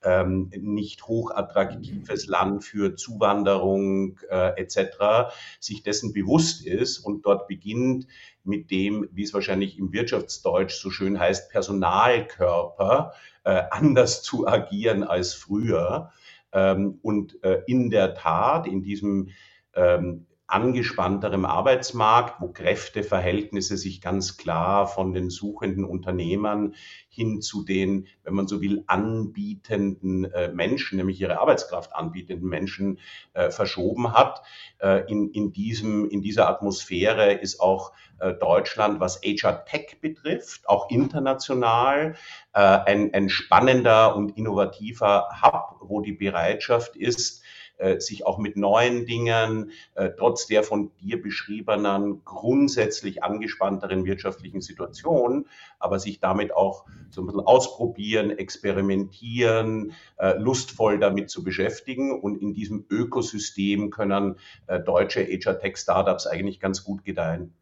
ähm, 0.04 0.50
nicht 0.60 1.06
hochattraktives 1.06 2.26
Land 2.26 2.64
für 2.64 2.96
Zuwanderung 2.96 4.18
äh, 4.28 4.60
etc. 4.60 5.32
sich 5.60 5.82
dessen 5.82 6.12
bewusst 6.12 6.66
ist 6.66 6.98
und 6.98 7.24
dort 7.24 7.46
beginnt 7.46 8.06
mit 8.44 8.70
dem, 8.70 9.08
wie 9.12 9.22
es 9.22 9.34
wahrscheinlich 9.34 9.78
im 9.78 9.92
Wirtschaftsdeutsch 9.92 10.74
so 10.74 10.90
schön 10.90 11.18
heißt, 11.18 11.50
Personalkörper 11.50 13.12
äh, 13.44 13.62
anders 13.70 14.22
zu 14.22 14.46
agieren 14.46 15.02
als 15.04 15.34
früher. 15.34 16.10
Ähm, 16.52 16.98
und 17.02 17.42
äh, 17.44 17.62
in 17.66 17.90
der 17.90 18.14
Tat, 18.14 18.66
in 18.66 18.82
diesem 18.82 19.30
ähm, 19.74 20.26
angespannterem 20.46 21.46
Arbeitsmarkt, 21.46 22.40
wo 22.40 22.48
Kräfteverhältnisse 22.48 23.76
sich 23.78 24.00
ganz 24.00 24.36
klar 24.36 24.86
von 24.86 25.14
den 25.14 25.30
suchenden 25.30 25.84
Unternehmern 25.84 26.74
hin 27.08 27.40
zu 27.40 27.64
den, 27.64 28.06
wenn 28.22 28.34
man 28.34 28.48
so 28.48 28.60
will, 28.60 28.84
anbietenden 28.86 30.24
äh, 30.24 30.52
Menschen, 30.52 30.98
nämlich 30.98 31.20
ihre 31.20 31.40
Arbeitskraft 31.40 31.94
anbietenden 31.94 32.48
Menschen 32.48 32.98
äh, 33.32 33.50
verschoben 33.50 34.12
hat. 34.12 34.42
Äh, 34.78 35.10
in, 35.10 35.30
in, 35.30 35.52
diesem, 35.52 36.08
in 36.08 36.20
dieser 36.20 36.48
Atmosphäre 36.48 37.32
ist 37.32 37.60
auch 37.60 37.92
Deutschland, 38.38 39.00
was 39.00 39.20
HR 39.22 39.64
Tech 39.64 39.98
betrifft, 40.00 40.68
auch 40.68 40.88
international 40.90 42.14
ein, 42.52 43.12
ein 43.12 43.28
spannender 43.28 44.14
und 44.14 44.36
innovativer 44.36 45.42
Hub, 45.42 45.78
wo 45.80 46.02
die 46.02 46.12
Bereitschaft 46.12 46.94
ist, 46.94 47.41
äh, 47.82 48.00
sich 48.00 48.24
auch 48.24 48.38
mit 48.38 48.56
neuen 48.56 49.06
Dingen, 49.06 49.72
äh, 49.94 50.10
trotz 50.16 50.46
der 50.46 50.62
von 50.62 50.92
dir 51.00 51.20
beschriebenen 51.20 52.24
grundsätzlich 52.24 53.24
angespannteren 53.24 54.04
wirtschaftlichen 54.04 54.60
Situation, 54.60 55.46
aber 55.80 55.98
sich 55.98 56.20
damit 56.20 56.54
auch 56.54 56.84
so 57.10 57.22
ein 57.22 57.26
bisschen 57.26 57.40
ausprobieren, 57.40 58.30
experimentieren, 58.30 59.94
äh, 60.16 60.38
lustvoll 60.38 61.00
damit 61.00 61.30
zu 61.30 61.42
beschäftigen. 61.42 62.20
Und 62.20 62.40
in 62.40 62.54
diesem 62.54 62.84
Ökosystem 62.88 63.90
können 63.90 64.36
deutsche 64.84 65.24
HR-Tech-Startups 65.24 66.26
eigentlich 66.26 66.60
ganz 66.60 66.84
gut 66.84 67.04
gedeihen. 67.04 67.52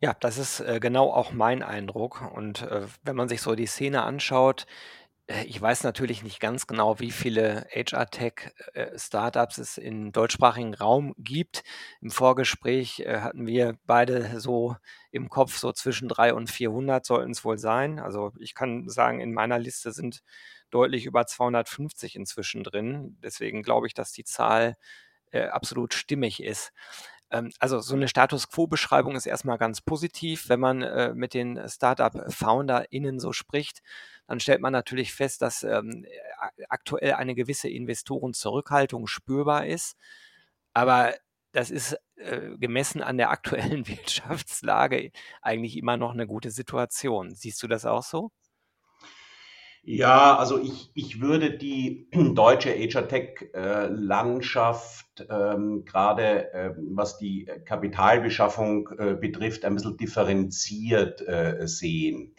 Ja, 0.00 0.14
das 0.18 0.38
ist 0.38 0.64
genau 0.80 1.12
auch 1.12 1.32
mein 1.32 1.62
Eindruck. 1.62 2.22
Und 2.34 2.66
wenn 3.04 3.16
man 3.16 3.28
sich 3.28 3.40
so 3.40 3.54
die 3.54 3.66
Szene 3.66 4.02
anschaut, 4.02 4.66
ich 5.46 5.60
weiß 5.60 5.84
natürlich 5.84 6.22
nicht 6.22 6.40
ganz 6.40 6.66
genau, 6.66 6.98
wie 6.98 7.10
viele 7.12 7.66
HR-Tech-Startups 7.70 9.58
äh, 9.58 9.60
es 9.60 9.78
im 9.78 10.12
deutschsprachigen 10.12 10.74
Raum 10.74 11.14
gibt. 11.16 11.62
Im 12.00 12.10
Vorgespräch 12.10 13.00
äh, 13.00 13.20
hatten 13.20 13.46
wir 13.46 13.78
beide 13.86 14.40
so 14.40 14.76
im 15.12 15.28
Kopf, 15.28 15.56
so 15.56 15.72
zwischen 15.72 16.08
300 16.08 16.36
und 16.36 16.50
400 16.50 17.06
sollten 17.06 17.30
es 17.30 17.44
wohl 17.44 17.56
sein. 17.58 17.98
Also 18.00 18.32
ich 18.40 18.54
kann 18.54 18.88
sagen, 18.88 19.20
in 19.20 19.32
meiner 19.32 19.58
Liste 19.58 19.92
sind 19.92 20.22
deutlich 20.70 21.06
über 21.06 21.26
250 21.26 22.16
inzwischen 22.16 22.64
drin. 22.64 23.16
Deswegen 23.22 23.62
glaube 23.62 23.86
ich, 23.86 23.94
dass 23.94 24.12
die 24.12 24.24
Zahl 24.24 24.76
äh, 25.30 25.44
absolut 25.46 25.94
stimmig 25.94 26.42
ist. 26.42 26.72
Ähm, 27.32 27.50
also 27.58 27.80
so 27.80 27.94
eine 27.96 28.08
Status 28.08 28.48
Quo-Beschreibung 28.48 29.16
ist 29.16 29.26
erstmal 29.26 29.58
ganz 29.58 29.80
positiv. 29.80 30.48
Wenn 30.48 30.60
man 30.60 30.82
äh, 30.82 31.14
mit 31.14 31.34
den 31.34 31.60
Startup-FounderInnen 31.68 33.18
so 33.20 33.32
spricht, 33.32 33.82
dann 34.28 34.40
stellt 34.40 34.60
man 34.60 34.72
natürlich 34.72 35.12
fest, 35.14 35.42
dass 35.42 35.62
ähm, 35.64 36.06
aktuell 36.68 37.14
eine 37.14 37.34
gewisse 37.34 37.68
Investorenzurückhaltung 37.68 39.06
spürbar 39.06 39.66
ist. 39.66 39.96
Aber 40.74 41.14
das 41.52 41.70
ist 41.70 41.96
äh, 42.16 42.56
gemessen 42.58 43.02
an 43.02 43.18
der 43.18 43.30
aktuellen 43.30 43.86
Wirtschaftslage 43.88 45.12
eigentlich 45.42 45.76
immer 45.76 45.96
noch 45.96 46.12
eine 46.12 46.26
gute 46.26 46.50
Situation. 46.50 47.34
Siehst 47.34 47.62
du 47.62 47.68
das 47.68 47.86
auch 47.86 48.02
so? 48.02 48.30
Ja, 49.84 50.36
also 50.36 50.62
ich, 50.62 50.92
ich 50.94 51.20
würde 51.20 51.50
die 51.50 52.08
deutsche 52.12 52.70
HR-Tech-Landschaft 52.70 55.26
ähm, 55.28 55.84
gerade 55.84 56.52
äh, 56.52 56.70
was 56.76 57.18
die 57.18 57.50
Kapitalbeschaffung 57.64 58.90
äh, 58.96 59.14
betrifft, 59.14 59.64
ein 59.64 59.74
bisschen 59.74 59.96
differenziert 59.96 61.26
äh, 61.26 61.66
sehen. 61.66 62.36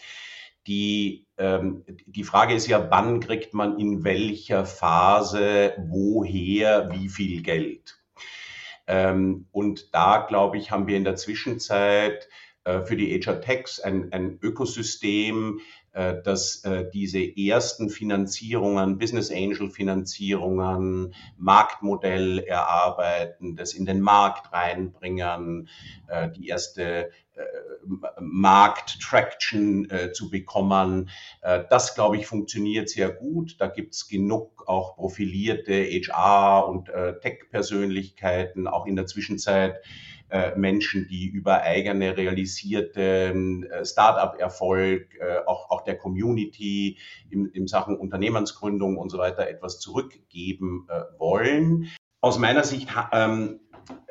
Die, 0.67 1.27
ähm, 1.37 1.83
die 2.05 2.23
Frage 2.23 2.53
ist 2.53 2.67
ja, 2.67 2.89
wann 2.89 3.19
kriegt 3.19 3.53
man 3.53 3.77
in 3.77 4.05
welcher 4.05 4.65
Phase 4.65 5.73
woher 5.89 6.91
wie 6.91 7.09
viel 7.09 7.41
Geld? 7.41 7.99
Ähm, 8.87 9.47
und 9.51 9.93
da, 9.93 10.25
glaube 10.25 10.57
ich, 10.57 10.71
haben 10.71 10.87
wir 10.87 10.95
in 10.95 11.03
der 11.03 11.17
Zwischenzeit 11.17 12.29
äh, 12.63 12.79
für 12.81 12.95
die 12.95 13.19
HR 13.19 13.41
Techs 13.41 13.81
ein, 13.81 14.13
ein 14.13 14.39
Ökosystem, 14.41 15.59
äh, 15.59 15.63
dass 15.93 16.63
äh, 16.63 16.89
diese 16.91 17.19
ersten 17.19 17.89
Finanzierungen, 17.89 18.97
Business 18.97 19.31
Angel 19.31 19.69
Finanzierungen, 19.69 21.13
Marktmodell 21.37 22.39
erarbeiten, 22.39 23.55
das 23.55 23.73
in 23.73 23.85
den 23.85 24.01
Markt 24.01 24.51
reinbringen, 24.51 25.69
äh, 26.07 26.29
die 26.31 26.47
erste 26.47 27.11
Markt-Traction 28.19 29.87
zu 30.13 30.29
bekommen. 30.29 31.09
das, 31.41 31.95
glaube 31.95 32.17
ich, 32.17 32.27
funktioniert 32.27 32.89
sehr 32.89 33.09
gut. 33.09 33.55
Da 33.59 33.65
gibt 33.65 33.95
es 33.95 34.07
genug 34.07 34.65
auch 34.67 34.95
profilierte 34.95 35.73
HR- 35.73 36.67
und 36.67 36.91
Tech-Persönlichkeiten, 37.23 38.67
auch 38.67 38.85
in 38.85 38.95
der 38.95 39.07
Zwischenzeit 39.07 39.77
äh, 39.77 39.79
Menschen, 40.55 41.07
die 41.07 41.27
über 41.27 41.61
eigene 41.61 42.17
realisierte 42.17 43.33
äh, 43.71 43.85
Startup-Erfolg, 43.85 45.15
äh, 45.19 45.45
auch, 45.45 45.69
auch 45.69 45.83
der 45.83 45.97
Community 45.97 46.97
in, 47.29 47.45
in 47.47 47.67
Sachen 47.67 47.97
Unternehmensgründung 47.97 48.97
und 48.97 49.09
so 49.09 49.19
weiter 49.19 49.47
etwas 49.47 49.79
zurückgeben 49.79 50.87
wollen. 51.19 51.89
Aus 52.21 52.39
meiner 52.39 52.63
Sicht 52.63 52.89
ähm, 53.11 53.59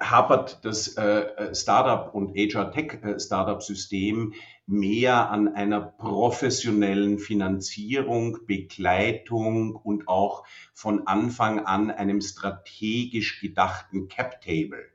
hapert 0.00 0.64
das 0.64 0.96
äh, 0.96 1.54
Startup 1.54 2.14
und 2.14 2.36
HR-Tech-Startup-System 2.36 4.34
mehr 4.66 5.30
an 5.30 5.48
einer 5.54 5.80
professionellen 5.80 7.18
Finanzierung, 7.18 8.38
Begleitung 8.46 9.74
und 9.76 10.08
auch 10.08 10.44
von 10.72 11.06
Anfang 11.06 11.60
an 11.60 11.90
einem 11.90 12.20
strategisch 12.20 13.40
gedachten 13.40 14.08
Cap-Table. 14.08 14.78
Ähm, 14.78 14.91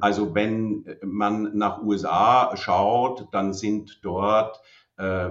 also 0.00 0.34
wenn 0.34 0.84
man 1.02 1.56
nach 1.56 1.82
USA 1.82 2.56
schaut, 2.56 3.28
dann 3.32 3.52
sind 3.54 4.00
dort 4.02 4.60
äh, 4.96 5.30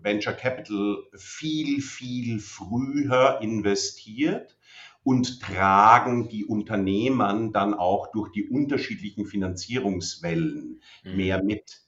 Venture 0.00 0.32
Capital 0.34 0.98
viel, 1.16 1.80
viel 1.82 2.38
früher 2.38 3.40
investiert 3.42 4.56
und 5.02 5.40
tragen 5.40 6.28
die 6.28 6.44
Unternehmern 6.44 7.52
dann 7.52 7.74
auch 7.74 8.12
durch 8.12 8.30
die 8.30 8.48
unterschiedlichen 8.48 9.26
Finanzierungswellen 9.26 10.80
mhm. 11.04 11.16
mehr 11.16 11.42
mit. 11.42 11.80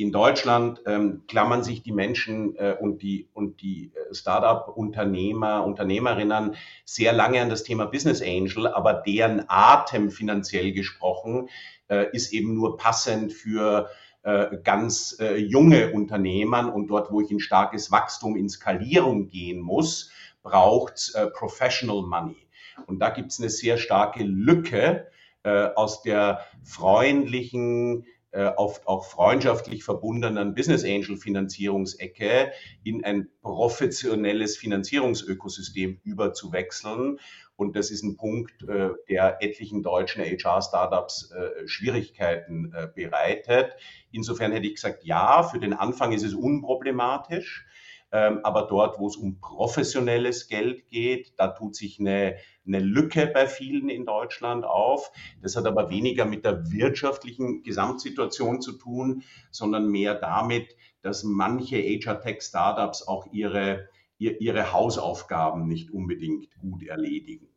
In 0.00 0.12
Deutschland 0.12 0.80
ähm, 0.86 1.24
klammern 1.28 1.62
sich 1.62 1.82
die 1.82 1.92
Menschen 1.92 2.56
äh, 2.56 2.74
und 2.80 3.02
die, 3.02 3.28
und 3.34 3.60
die 3.60 3.92
äh, 3.94 4.14
Startup-Unternehmer, 4.14 5.62
Unternehmerinnen 5.62 6.56
sehr 6.86 7.12
lange 7.12 7.42
an 7.42 7.50
das 7.50 7.64
Thema 7.64 7.84
Business 7.84 8.22
Angel, 8.22 8.66
aber 8.66 8.94
deren 8.94 9.44
Atem 9.48 10.10
finanziell 10.10 10.72
gesprochen 10.72 11.50
äh, 11.88 12.06
ist 12.12 12.32
eben 12.32 12.54
nur 12.54 12.78
passend 12.78 13.34
für 13.34 13.90
äh, 14.22 14.56
ganz 14.64 15.18
äh, 15.20 15.36
junge 15.36 15.92
Unternehmern 15.92 16.70
und 16.70 16.86
dort, 16.86 17.12
wo 17.12 17.20
ich 17.20 17.30
in 17.30 17.38
starkes 17.38 17.92
Wachstum, 17.92 18.36
in 18.36 18.48
Skalierung 18.48 19.28
gehen 19.28 19.60
muss, 19.60 20.10
braucht 20.42 21.12
äh, 21.14 21.26
Professional 21.26 22.00
Money. 22.00 22.48
Und 22.86 23.00
da 23.00 23.10
gibt 23.10 23.32
es 23.32 23.38
eine 23.38 23.50
sehr 23.50 23.76
starke 23.76 24.22
Lücke 24.22 25.08
aus 25.42 26.02
der 26.02 26.44
freundlichen, 26.62 28.04
äh, 28.32 28.44
auf 28.44 28.86
auch 28.86 29.06
freundschaftlich 29.06 29.82
verbundenen 29.82 30.54
Business 30.54 30.84
Angel 30.84 31.16
Finanzierungsecke 31.16 32.52
in 32.84 33.04
ein 33.04 33.28
professionelles 33.42 34.56
Finanzierungsökosystem 34.56 36.00
überzuwechseln. 36.04 37.18
Und 37.56 37.74
das 37.74 37.90
ist 37.90 38.04
ein 38.04 38.16
Punkt, 38.16 38.62
äh, 38.68 38.90
der 39.08 39.38
etlichen 39.42 39.82
deutschen 39.82 40.22
HR-Startups 40.22 41.32
äh, 41.32 41.66
Schwierigkeiten 41.66 42.72
bereitet. 42.94 43.72
Insofern 44.12 44.52
hätte 44.52 44.66
ich 44.66 44.76
gesagt, 44.76 45.04
ja, 45.04 45.42
für 45.42 45.58
den 45.58 45.72
Anfang 45.72 46.12
ist 46.12 46.22
es 46.22 46.34
unproblematisch. 46.34 47.66
Ähm, 48.12 48.40
aber 48.42 48.62
dort, 48.62 48.98
wo 48.98 49.06
es 49.06 49.16
um 49.16 49.40
professionelles 49.40 50.48
Geld 50.48 50.88
geht, 50.88 51.34
da 51.38 51.48
tut 51.48 51.76
sich 51.76 52.00
eine, 52.00 52.36
eine 52.66 52.80
Lücke 52.80 53.26
bei 53.26 53.46
vielen 53.46 53.88
in 53.88 54.04
Deutschland 54.04 54.64
auf. 54.64 55.12
Das 55.42 55.56
hat 55.56 55.66
aber 55.66 55.90
weniger 55.90 56.24
mit 56.24 56.44
der 56.44 56.72
wirtschaftlichen 56.72 57.62
Gesamtsituation 57.62 58.60
zu 58.60 58.72
tun, 58.72 59.22
sondern 59.50 59.88
mehr 59.88 60.14
damit, 60.14 60.76
dass 61.02 61.22
manche 61.22 61.76
HR-Tech-Startups 61.76 63.06
auch 63.06 63.26
ihre, 63.32 63.88
ihre 64.18 64.72
Hausaufgaben 64.72 65.66
nicht 65.66 65.90
unbedingt 65.90 66.48
gut 66.58 66.82
erledigen. 66.82 67.48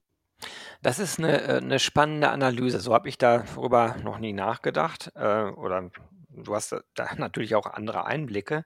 Das 0.83 1.00
ist 1.00 1.17
eine, 1.17 1.41
äh, 1.41 1.57
eine 1.57 1.79
spannende 1.79 2.29
Analyse. 2.29 2.79
So 2.79 2.93
habe 2.93 3.10
ich 3.10 3.17
darüber 3.17 3.95
noch 4.03 4.19
nie 4.19 4.33
nachgedacht 4.33 5.12
äh, 5.15 5.45
oder 5.45 5.89
du 6.36 6.56
hast 6.56 6.75
da 6.96 7.13
natürlich 7.18 7.56
auch 7.56 7.66
andere 7.66 8.06
Einblicke. 8.06 8.63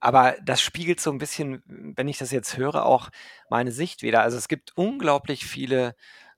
Aber 0.00 0.36
das 0.44 0.60
spiegelt 0.60 1.00
so 1.00 1.10
ein 1.10 1.18
bisschen, 1.18 1.62
wenn 1.66 2.08
ich 2.08 2.18
das 2.18 2.30
jetzt 2.30 2.56
höre, 2.56 2.86
auch 2.86 3.10
meine 3.50 3.72
Sicht 3.72 4.02
wieder. 4.02 4.22
Also 4.22 4.36
es 4.38 4.48
gibt 4.48 4.76
unglaublich 4.76 5.46
viele 5.46 5.94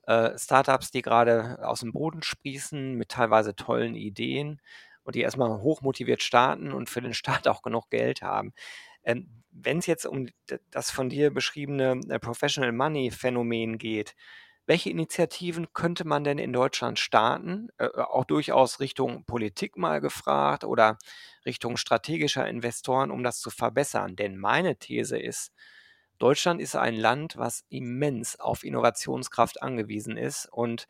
äh, 0.07 0.37
Startups, 0.39 0.91
die 0.91 1.03
gerade 1.03 1.59
aus 1.63 1.81
dem 1.81 1.93
Boden 1.93 2.23
sprießen 2.23 2.95
mit 2.95 3.11
teilweise 3.11 3.55
tollen 3.55 3.95
Ideen 3.95 4.61
und 5.05 5.15
die 5.15 5.21
erstmal 5.23 5.61
hochmotiviert 5.61 6.23
starten 6.23 6.73
und 6.73 6.89
für 6.89 7.03
den 7.03 7.15
Start 7.15 7.49
auch 7.49 7.63
genug 7.63 7.91
Geld 7.91 8.23
haben. 8.23 8.53
Ähm, 9.05 9.29
wenn 9.53 9.79
es 9.79 9.87
jetzt 9.87 10.07
um 10.07 10.29
das 10.71 10.91
von 10.91 11.09
dir 11.11 11.33
beschriebene 11.33 12.01
äh, 12.09 12.19
Professional 12.19 12.73
Money 12.73 13.11
Phänomen 13.11 13.79
geht, 13.79 14.15
welche 14.71 14.89
Initiativen 14.89 15.73
könnte 15.73 16.07
man 16.07 16.23
denn 16.23 16.39
in 16.39 16.53
Deutschland 16.53 17.01
starten? 17.01 17.71
Äh, 17.77 17.87
äh, 17.87 18.03
auch 18.03 18.25
durchaus 18.25 18.79
Richtung 18.79 19.25
Politik 19.25 19.77
mal 19.77 20.01
gefragt 20.01 20.63
oder 20.63 20.97
Richtung 21.45 21.77
strategischer 21.77 22.47
Investoren, 22.47 23.11
um 23.11 23.25
das 23.25 23.41
zu 23.41 23.51
verbessern. 23.51 24.15
Denn 24.15 24.37
meine 24.37 24.77
These 24.77 25.19
ist, 25.19 25.53
Deutschland 26.19 26.61
ist 26.61 26.77
ein 26.77 26.95
Land, 26.95 27.37
was 27.37 27.65
immens 27.69 28.39
auf 28.39 28.63
Innovationskraft 28.63 29.61
angewiesen 29.61 30.17
ist 30.17 30.47
und 30.47 30.87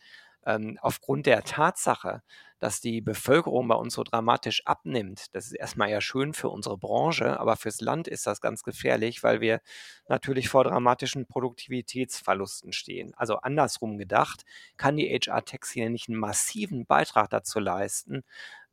Ähm, 0.46 0.78
aufgrund 0.80 1.26
der 1.26 1.44
Tatsache, 1.44 2.22
dass 2.58 2.80
die 2.80 3.00
Bevölkerung 3.00 3.68
bei 3.68 3.74
uns 3.74 3.94
so 3.94 4.02
dramatisch 4.02 4.66
abnimmt, 4.66 5.34
das 5.34 5.46
ist 5.46 5.52
erstmal 5.52 5.90
ja 5.90 6.00
schön 6.00 6.34
für 6.34 6.48
unsere 6.48 6.78
Branche, 6.78 7.38
aber 7.40 7.56
fürs 7.56 7.80
Land 7.80 8.08
ist 8.08 8.26
das 8.26 8.40
ganz 8.40 8.62
gefährlich, 8.62 9.22
weil 9.22 9.40
wir 9.40 9.60
natürlich 10.08 10.48
vor 10.48 10.64
dramatischen 10.64 11.26
Produktivitätsverlusten 11.26 12.72
stehen. 12.72 13.12
Also 13.16 13.36
andersrum 13.36 13.98
gedacht, 13.98 14.44
kann 14.76 14.96
die 14.96 15.08
HR-Tech-Szene 15.08 15.90
nicht 15.90 16.08
einen 16.08 16.18
massiven 16.18 16.86
Beitrag 16.86 17.30
dazu 17.30 17.58
leisten, 17.60 18.22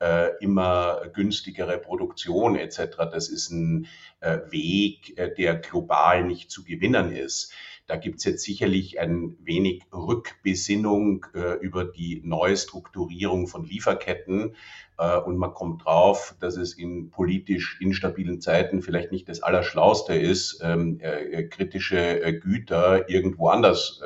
äh, 0.00 0.30
immer 0.40 1.02
günstigere 1.14 1.78
Produktion 1.78 2.56
etc. 2.56 2.96
Das 3.10 3.28
ist 3.28 3.50
ein 3.50 3.86
äh, 4.20 4.38
Weg, 4.50 5.16
der 5.38 5.56
global 5.56 6.24
nicht 6.24 6.50
zu 6.50 6.64
gewinnen 6.64 7.10
ist. 7.10 7.52
Da 7.86 7.96
gibt 7.96 8.18
es 8.18 8.24
jetzt 8.24 8.44
sicherlich 8.44 8.98
ein 8.98 9.36
wenig 9.42 9.82
Rückbesinnung 9.92 11.26
äh, 11.34 11.58
über 11.58 11.84
die 11.84 12.22
Neustrukturierung 12.24 13.46
von 13.46 13.64
Lieferketten. 13.64 14.56
Äh, 14.96 15.18
und 15.18 15.36
man 15.36 15.54
kommt 15.54 15.84
drauf, 15.84 16.34
dass 16.40 16.56
es 16.56 16.74
in 16.74 17.10
politisch 17.10 17.80
instabilen 17.80 18.40
Zeiten 18.40 18.82
vielleicht 18.82 19.12
nicht 19.12 19.28
das 19.28 19.42
Allerschlauste 19.42 20.14
ist, 20.14 20.60
ähm, 20.62 21.00
äh, 21.00 21.44
kritische 21.44 22.22
äh, 22.22 22.32
Güter 22.38 23.08
irgendwo 23.08 23.48
anders 23.48 24.00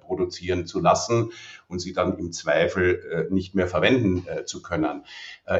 produzieren 0.00 0.66
zu 0.66 0.80
lassen 0.80 1.32
und 1.68 1.80
sie 1.80 1.92
dann 1.92 2.18
im 2.18 2.32
Zweifel 2.32 3.28
nicht 3.30 3.54
mehr 3.54 3.66
verwenden 3.66 4.26
zu 4.44 4.62
können. 4.62 5.04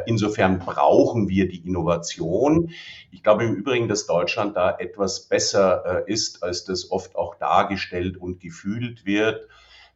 insofern 0.07 0.59
brauchen 0.59 1.29
wir 1.29 1.49
die 1.49 1.67
Innovation. 1.67 2.71
Ich 3.11 3.23
glaube 3.23 3.45
im 3.45 3.55
Übrigen, 3.55 3.89
dass 3.89 4.07
Deutschland 4.07 4.57
da 4.57 4.77
etwas 4.79 5.29
besser 5.29 6.05
ist, 6.07 6.43
als 6.43 6.65
das 6.65 6.91
oft 6.91 7.17
auch 7.17 7.35
dargestellt 7.37 8.17
und 8.17 8.41
gefühlt 8.41 9.05
wird. 9.05 9.47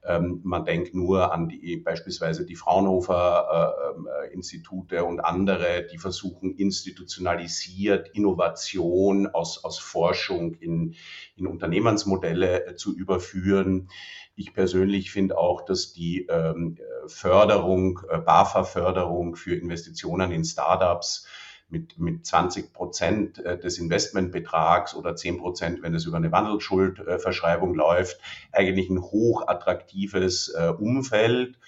Ähm, 0.07 0.41
man 0.45 0.65
denkt 0.65 0.95
nur 0.95 1.33
an 1.33 1.49
die, 1.49 1.79
beispielsweise 1.79 2.45
die 2.45 2.57
Fraunhofer-Institute 2.57 4.97
äh, 4.97 5.01
und 5.01 5.21
andere, 5.21 5.87
die 5.91 5.99
versuchen, 5.99 6.55
institutionalisiert 6.57 8.11
Innovation 8.15 9.27
aus, 9.29 9.65
aus 9.65 9.79
Forschung 9.79 10.53
in, 10.55 10.95
in 11.37 11.47
Unternehmensmodelle 11.47 12.67
äh, 12.67 12.75
zu 12.75 12.95
überführen. 12.95 13.89
Ich 14.37 14.53
persönlich 14.53 15.11
finde 15.11 15.39
auch, 15.39 15.65
dass 15.65 15.93
die 15.93 16.27
ähm, 16.27 16.77
Förderung, 17.07 18.01
äh, 18.11 18.19
BAFA-Förderung 18.19 19.37
für 19.37 19.55
Investitionen 19.55 20.33
in 20.33 20.45
Startups 20.45 21.27
mit, 21.69 21.99
mit 21.99 22.25
20 22.25 22.73
Prozent 22.73 23.39
äh, 23.45 23.59
des 23.59 23.79
Investmentbetrags 23.79 24.95
oder 24.95 25.17
10 25.17 25.39
Prozent, 25.39 25.83
wenn 25.83 25.95
es 25.95 26.05
über 26.05 26.17
eine 26.17 26.33
Wandelschuldverschreibung 26.33 27.75
läuft, 27.75 28.21
eigentlich 28.53 28.91
ein 28.91 29.03
hochattraktives 29.03 30.55
äh, 30.57 30.69
Umfeld. 30.69 31.59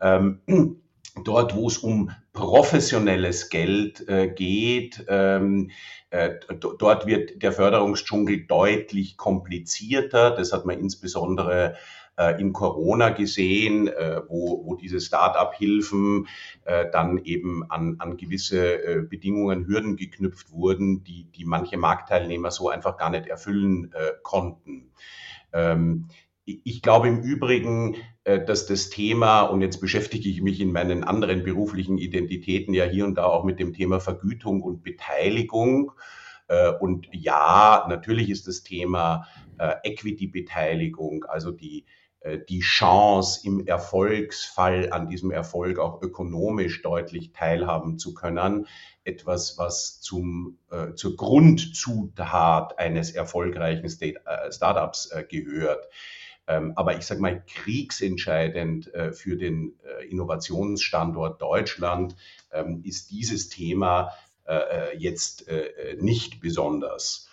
Ähm, 0.00 0.40
dort, 1.24 1.54
wo 1.54 1.68
es 1.68 1.78
um 1.78 2.10
professionelles 2.32 3.48
Geld 3.48 4.08
äh, 4.08 4.28
geht, 4.28 5.04
ähm, 5.08 5.70
äh, 6.10 6.34
dort 6.78 7.06
wird 7.06 7.42
der 7.42 7.52
Förderungsdschungel 7.52 8.46
deutlich 8.46 9.16
komplizierter. 9.16 10.30
Das 10.30 10.52
hat 10.52 10.64
man 10.66 10.78
insbesondere 10.78 11.76
äh, 12.20 12.38
in 12.38 12.52
Corona 12.52 13.08
gesehen, 13.08 13.88
äh, 13.88 14.20
wo, 14.28 14.66
wo 14.66 14.74
diese 14.74 15.00
Start-up-Hilfen 15.00 16.28
äh, 16.66 16.84
dann 16.92 17.16
eben 17.24 17.64
an, 17.70 17.96
an 17.98 18.18
gewisse 18.18 19.06
Bedingungen, 19.08 19.66
Hürden 19.66 19.96
geknüpft 19.96 20.52
wurden, 20.52 21.02
die, 21.02 21.24
die 21.34 21.46
manche 21.46 21.78
Marktteilnehmer 21.78 22.50
so 22.50 22.68
einfach 22.68 22.98
gar 22.98 23.08
nicht 23.08 23.26
erfüllen 23.26 23.90
konnten. 24.22 24.90
Ähm, 25.52 26.08
ich 26.44 26.82
glaube 26.82 27.08
im 27.08 27.22
Übrigen, 27.22 27.96
dass 28.24 28.66
das 28.66 28.90
Thema, 28.90 29.42
und 29.42 29.60
jetzt 29.60 29.80
beschäftige 29.80 30.28
ich 30.28 30.42
mich 30.42 30.60
in 30.60 30.72
meinen 30.72 31.04
anderen 31.04 31.44
beruflichen 31.44 31.96
Identitäten 31.96 32.74
ja 32.74 32.84
hier 32.84 33.04
und 33.04 33.16
da 33.16 33.24
auch 33.24 33.44
mit 33.44 33.60
dem 33.60 33.72
Thema 33.72 34.00
Vergütung 34.00 34.62
und 34.62 34.82
Beteiligung. 34.82 35.92
Und 36.80 37.08
ja, 37.12 37.86
natürlich 37.88 38.30
ist 38.30 38.48
das 38.48 38.64
Thema 38.64 39.26
Equity-Beteiligung, 39.84 41.24
also 41.24 41.52
die, 41.52 41.80
äh, 41.80 41.99
die 42.50 42.60
Chance, 42.60 43.40
im 43.44 43.66
Erfolgsfall 43.66 44.92
an 44.92 45.08
diesem 45.08 45.30
Erfolg 45.30 45.78
auch 45.78 46.02
ökonomisch 46.02 46.82
deutlich 46.82 47.32
teilhaben 47.32 47.98
zu 47.98 48.12
können, 48.12 48.66
etwas, 49.04 49.58
was 49.58 50.00
zum, 50.00 50.58
äh, 50.70 50.94
zur 50.94 51.16
Grundzutat 51.16 52.78
eines 52.78 53.12
erfolgreichen 53.12 53.88
State, 53.88 54.20
äh, 54.26 54.52
Startups 54.52 55.10
äh, 55.10 55.24
gehört. 55.24 55.88
Ähm, 56.46 56.72
aber 56.76 56.96
ich 56.96 57.06
sage 57.06 57.20
mal, 57.20 57.42
kriegsentscheidend 57.46 58.92
äh, 58.94 59.12
für 59.12 59.36
den 59.36 59.78
äh, 59.84 60.06
Innovationsstandort 60.06 61.40
Deutschland 61.40 62.16
ähm, 62.52 62.82
ist 62.84 63.10
dieses 63.10 63.48
Thema 63.48 64.12
jetzt 64.98 65.46
nicht 66.00 66.40
besonders. 66.40 67.29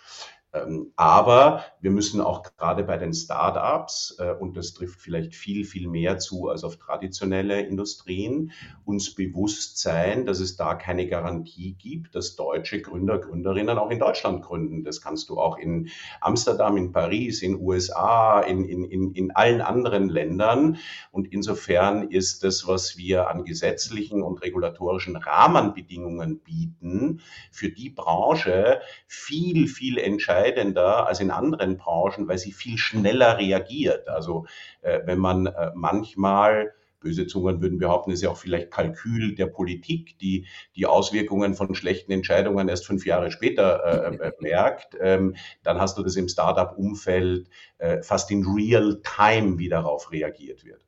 Ähm, 0.54 0.92
aber 0.96 1.62
wir 1.80 1.90
müssen 1.90 2.22
auch 2.22 2.42
gerade 2.42 2.82
bei 2.82 2.96
den 2.96 3.12
Startups, 3.12 4.16
äh, 4.18 4.32
und 4.32 4.56
das 4.56 4.72
trifft 4.72 4.98
vielleicht 5.00 5.34
viel, 5.34 5.64
viel 5.64 5.88
mehr 5.88 6.18
zu 6.18 6.48
als 6.48 6.64
auf 6.64 6.76
traditionelle 6.76 7.60
Industrien, 7.60 8.52
uns 8.86 9.14
bewusst 9.14 9.78
sein, 9.78 10.24
dass 10.24 10.40
es 10.40 10.56
da 10.56 10.74
keine 10.74 11.06
Garantie 11.06 11.74
gibt, 11.74 12.14
dass 12.14 12.34
deutsche 12.36 12.80
Gründer, 12.80 13.18
Gründerinnen 13.18 13.76
auch 13.76 13.90
in 13.90 13.98
Deutschland 13.98 14.42
gründen. 14.42 14.84
Das 14.84 15.02
kannst 15.02 15.28
du 15.28 15.38
auch 15.38 15.58
in 15.58 15.90
Amsterdam, 16.22 16.78
in 16.78 16.92
Paris, 16.92 17.42
in 17.42 17.60
USA, 17.60 18.40
in, 18.40 18.64
in, 18.64 18.84
in, 18.84 19.12
in 19.12 19.30
allen 19.32 19.60
anderen 19.60 20.08
Ländern. 20.08 20.78
Und 21.10 21.30
insofern 21.30 22.08
ist 22.08 22.42
das, 22.42 22.66
was 22.66 22.96
wir 22.96 23.28
an 23.28 23.44
gesetzlichen 23.44 24.22
und 24.22 24.40
regulatorischen 24.40 25.16
Rahmenbedingungen 25.16 26.38
bieten, 26.38 27.20
für 27.50 27.68
die 27.68 27.90
Branche 27.90 28.80
viel, 29.06 29.68
viel 29.68 29.98
entscheidender 29.98 30.37
entscheidender 30.38 31.06
als 31.06 31.20
in 31.20 31.30
anderen 31.30 31.76
Branchen, 31.76 32.28
weil 32.28 32.38
sie 32.38 32.52
viel 32.52 32.78
schneller 32.78 33.38
reagiert. 33.38 34.08
Also 34.08 34.46
äh, 34.82 35.00
wenn 35.04 35.18
man 35.18 35.46
äh, 35.46 35.70
manchmal 35.74 36.72
böse 37.00 37.28
Zungen 37.28 37.62
würden 37.62 37.78
behaupten, 37.78 38.10
ist 38.10 38.22
ja 38.22 38.30
auch 38.30 38.36
vielleicht 38.36 38.72
Kalkül 38.72 39.36
der 39.36 39.46
Politik, 39.46 40.18
die 40.18 40.46
die 40.74 40.86
Auswirkungen 40.86 41.54
von 41.54 41.74
schlechten 41.76 42.10
Entscheidungen 42.10 42.68
erst 42.68 42.86
fünf 42.86 43.06
Jahre 43.06 43.30
später 43.30 43.84
äh, 43.84 44.16
äh 44.16 44.32
merkt, 44.40 44.96
ähm, 45.00 45.36
dann 45.62 45.80
hast 45.80 45.96
du 45.96 46.02
das 46.02 46.16
im 46.16 46.28
Startup-Umfeld 46.28 47.48
äh, 47.78 48.02
fast 48.02 48.30
in 48.32 48.44
real 48.44 49.00
time, 49.04 49.58
wie 49.58 49.68
darauf 49.68 50.10
reagiert 50.10 50.64
wird. 50.64 50.84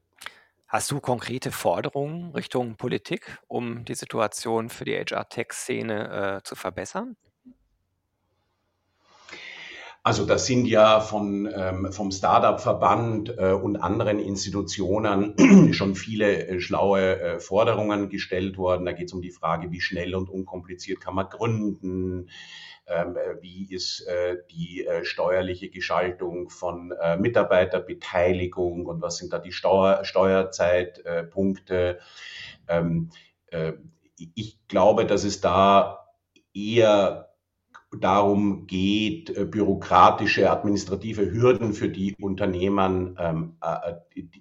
Hast 0.66 0.90
du 0.90 1.00
konkrete 1.00 1.52
Forderungen 1.52 2.32
Richtung 2.32 2.76
Politik, 2.76 3.38
um 3.46 3.84
die 3.84 3.94
Situation 3.94 4.68
für 4.68 4.84
die 4.84 4.96
HR-Tech-Szene 4.96 6.38
äh, 6.38 6.42
zu 6.42 6.56
verbessern? 6.56 7.16
Also 10.10 10.26
das 10.26 10.44
sind 10.44 10.66
ja 10.66 10.98
von, 10.98 11.48
ähm, 11.54 11.92
vom 11.92 12.10
Startup-Verband 12.10 13.38
äh, 13.38 13.52
und 13.52 13.76
anderen 13.76 14.18
Institutionen 14.18 15.72
schon 15.72 15.94
viele 15.94 16.48
äh, 16.48 16.60
schlaue 16.60 17.20
äh, 17.20 17.38
Forderungen 17.38 18.08
gestellt 18.08 18.58
worden. 18.58 18.86
Da 18.86 18.90
geht 18.90 19.06
es 19.06 19.12
um 19.12 19.22
die 19.22 19.30
Frage, 19.30 19.70
wie 19.70 19.80
schnell 19.80 20.16
und 20.16 20.28
unkompliziert 20.28 21.00
kann 21.00 21.14
man 21.14 21.28
gründen, 21.28 22.28
ähm, 22.88 23.16
äh, 23.16 23.40
wie 23.40 23.72
ist 23.72 24.00
äh, 24.08 24.38
die 24.50 24.84
äh, 24.84 25.04
steuerliche 25.04 25.70
Gestaltung 25.70 26.50
von 26.50 26.92
Mitarbeiterbeteiligung 27.20 28.86
und 28.86 29.02
was 29.02 29.16
sind 29.18 29.32
da 29.32 29.38
die 29.38 29.52
Steuer, 29.52 30.04
Steuerzeitpunkte. 30.04 32.00
Ähm, 32.66 33.10
ich 34.16 34.58
glaube, 34.66 35.06
dass 35.06 35.22
es 35.22 35.40
da 35.40 36.08
eher 36.52 37.29
darum 37.98 38.66
geht, 38.68 39.36
äh, 39.36 39.44
bürokratische, 39.44 40.50
administrative 40.50 41.32
Hürden 41.32 41.72
für 41.72 41.88
die 41.88 42.14
Unternehmen, 42.20 43.16
ähm, 43.18 43.56
äh, 43.60 43.94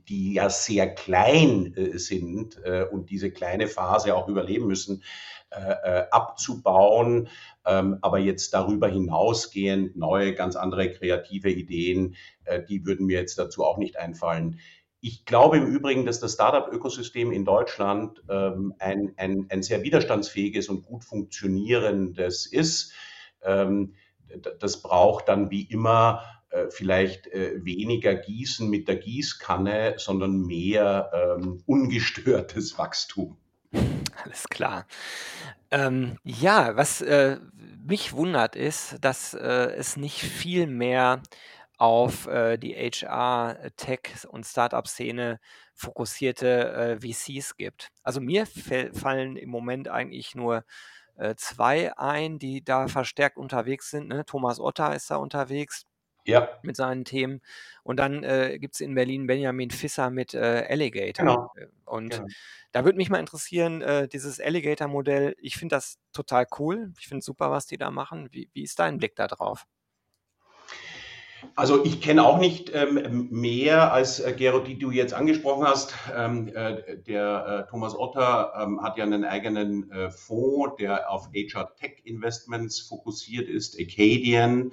die, 0.08 0.34
ja 0.34 0.50
sehr 0.50 0.94
klein 0.94 1.74
äh, 1.76 1.98
sind 1.98 2.62
und 2.92 3.10
diese 3.10 3.32
kleine 3.32 3.68
Phase 3.68 4.16
auch 4.16 4.28
überleben 4.28 4.68
müssen, 4.68 5.04
abzubauen. 6.12 7.28
Ähm, 7.66 7.98
aber 8.02 8.20
jetzt 8.20 8.54
darüber 8.54 8.88
hinausgehend 8.88 9.96
neue, 9.96 10.36
ganz 10.36 10.56
andere 10.56 10.92
kreative 10.92 11.50
Ideen, 11.50 12.16
die 12.68 12.86
würden 12.86 13.08
mir 13.08 13.20
jetzt 13.20 13.40
dazu 13.40 13.64
auch 13.64 13.78
nicht 13.78 13.98
einfallen. 13.98 14.60
ich 15.02 15.26
glaube 15.26 15.58
im 15.58 15.66
Übrigen, 15.66 16.06
dass 16.06 16.20
das 16.20 16.34
Startup-Ökosystem 16.34 17.32
in 17.32 17.46
Deutschland 17.46 18.22
ähm, 18.30 18.74
ein, 18.80 19.14
ein, 19.18 19.48
ein 19.50 19.64
sehr 19.64 19.82
widerstandsfähiges 19.84 20.70
und 20.70 20.84
gut 20.84 21.04
funktionierendes 21.04 22.46
ist. 22.46 22.94
Ähm, 23.44 23.96
das 24.60 24.82
braucht 24.82 25.28
dann 25.28 25.50
wie 25.50 25.64
immer 25.64 26.24
äh, 26.50 26.68
vielleicht 26.70 27.28
äh, 27.28 27.64
weniger 27.64 28.16
Gießen 28.16 28.70
mit 28.70 28.88
der 28.88 28.98
Gießkanne, 28.98 29.96
sondern 29.98 30.42
mehr 30.42 31.12
ähm, 31.14 31.64
ungestörtes 31.66 32.78
Wachstum. 32.78 33.38
Alles 34.24 34.48
klar. 34.50 34.88
Ähm, 35.72 36.18
ja, 36.24 36.76
was 36.76 37.02
äh, 37.02 37.38
mich 37.86 38.14
wundert 38.14 38.56
ist, 38.56 38.98
dass 39.02 39.34
äh, 39.34 39.74
es 39.78 39.96
nicht 39.96 40.20
viel 40.20 40.66
mehr 40.66 41.22
auf 41.78 42.28
äh, 42.28 42.58
die 42.58 42.74
HR, 42.74 43.72
Tech 43.78 44.28
und 44.28 44.46
Startup-Szene 44.46 45.40
fokussierte 45.76 46.74
äh, 46.74 47.00
VCs 47.00 47.56
gibt. 47.56 47.90
Also 48.04 48.20
mir 48.20 48.46
fallen 48.46 49.38
im 49.38 49.50
Moment 49.50 49.88
eigentlich 49.88 50.36
nur 50.36 50.66
äh, 51.20 51.36
zwei 51.36 51.96
ein, 51.98 52.40
die 52.40 52.64
da 52.64 52.88
verstärkt 52.88 53.38
unterwegs 53.38 53.90
sind. 53.92 54.08
Ne? 54.08 54.26
Thomas 54.26 54.60
Otter 54.60 54.96
ist 54.96 55.12
da 55.12 55.18
unterwegs 55.18 55.86
ja. 56.26 56.50
mit 56.64 56.76
seinen 56.76 57.06
Themen. 57.06 57.42
Und 57.84 57.98
dann 57.98 58.24
äh, 58.24 58.58
gibt 58.60 58.76
es 58.76 58.82
in 58.82 58.96
Berlin 58.96 59.28
Benjamin 59.28 59.72
Fisser 59.72 60.10
mit 60.10 60.34
äh, 60.34 60.66
Alligator. 60.70 61.26
Genau. 61.26 61.52
Äh, 61.56 61.68
und 61.86 62.12
genau. 62.12 62.28
da 62.72 62.86
würde 62.86 62.98
mich 62.98 63.10
mal 63.10 63.20
interessieren, 63.20 63.82
äh, 63.82 64.08
dieses 64.08 64.40
Alligator-Modell, 64.40 65.36
ich 65.40 65.56
finde 65.58 65.76
das 65.76 66.00
total 66.14 66.48
cool. 66.58 66.94
Ich 67.00 67.08
finde 67.08 67.20
es 67.20 67.26
super, 67.26 67.52
was 67.52 67.66
die 67.66 67.78
da 67.78 67.92
machen. 67.92 68.30
Wie, 68.32 68.50
wie 68.54 68.64
ist 68.64 68.80
dein 68.80 68.98
Blick 68.98 69.16
da 69.16 69.28
drauf? 69.28 69.66
Also 71.56 71.84
ich 71.84 72.02
kenne 72.02 72.24
auch 72.24 72.40
nicht 72.40 72.72
ähm, 72.74 73.28
mehr 73.32 73.94
als 73.94 74.20
äh, 74.20 74.34
Gero, 74.34 74.60
die 74.60 74.78
du 74.78 74.92
jetzt 74.92 75.14
angesprochen 75.14 75.66
hast. 75.66 75.94
Ähm, 76.16 76.50
äh, 76.50 76.98
der 76.98 77.66
äh, 77.68 77.70
Thomas 77.70 77.98
Otter 77.98 78.54
ähm, 78.60 78.82
hat 78.82 78.98
ja 78.98 79.04
einen 79.04 79.24
eigenen 79.24 79.92
äh, 79.92 80.10
Fonds, 80.10 80.76
der 80.80 81.10
auf 81.12 81.30
HR 81.34 81.76
Tech 81.76 82.02
Investments 82.04 82.80
fokussiert 82.80 83.48
ist, 83.48 83.80
Acadian, 83.80 84.72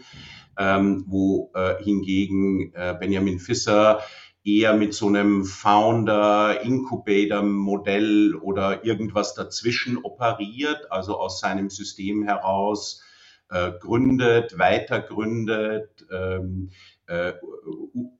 ähm, 0.58 1.04
wo 1.06 1.50
äh, 1.54 1.82
hingegen 1.82 2.72
äh, 2.74 2.96
Benjamin 2.98 3.38
Fisser 3.38 4.00
eher 4.44 4.74
mit 4.74 4.94
so 4.94 5.08
einem 5.08 5.44
Founder 5.44 6.60
Incubator 6.62 7.42
Modell 7.42 8.34
oder 8.36 8.84
irgendwas 8.84 9.34
dazwischen 9.34 9.98
operiert, 9.98 10.90
also 10.90 11.18
aus 11.18 11.40
seinem 11.40 11.68
System 11.68 12.22
heraus 12.22 13.02
äh, 13.50 13.72
gründet, 13.80 14.58
weiter 14.58 15.00
gründet, 15.00 16.06
ähm, 16.10 16.70
äh, 17.06 17.34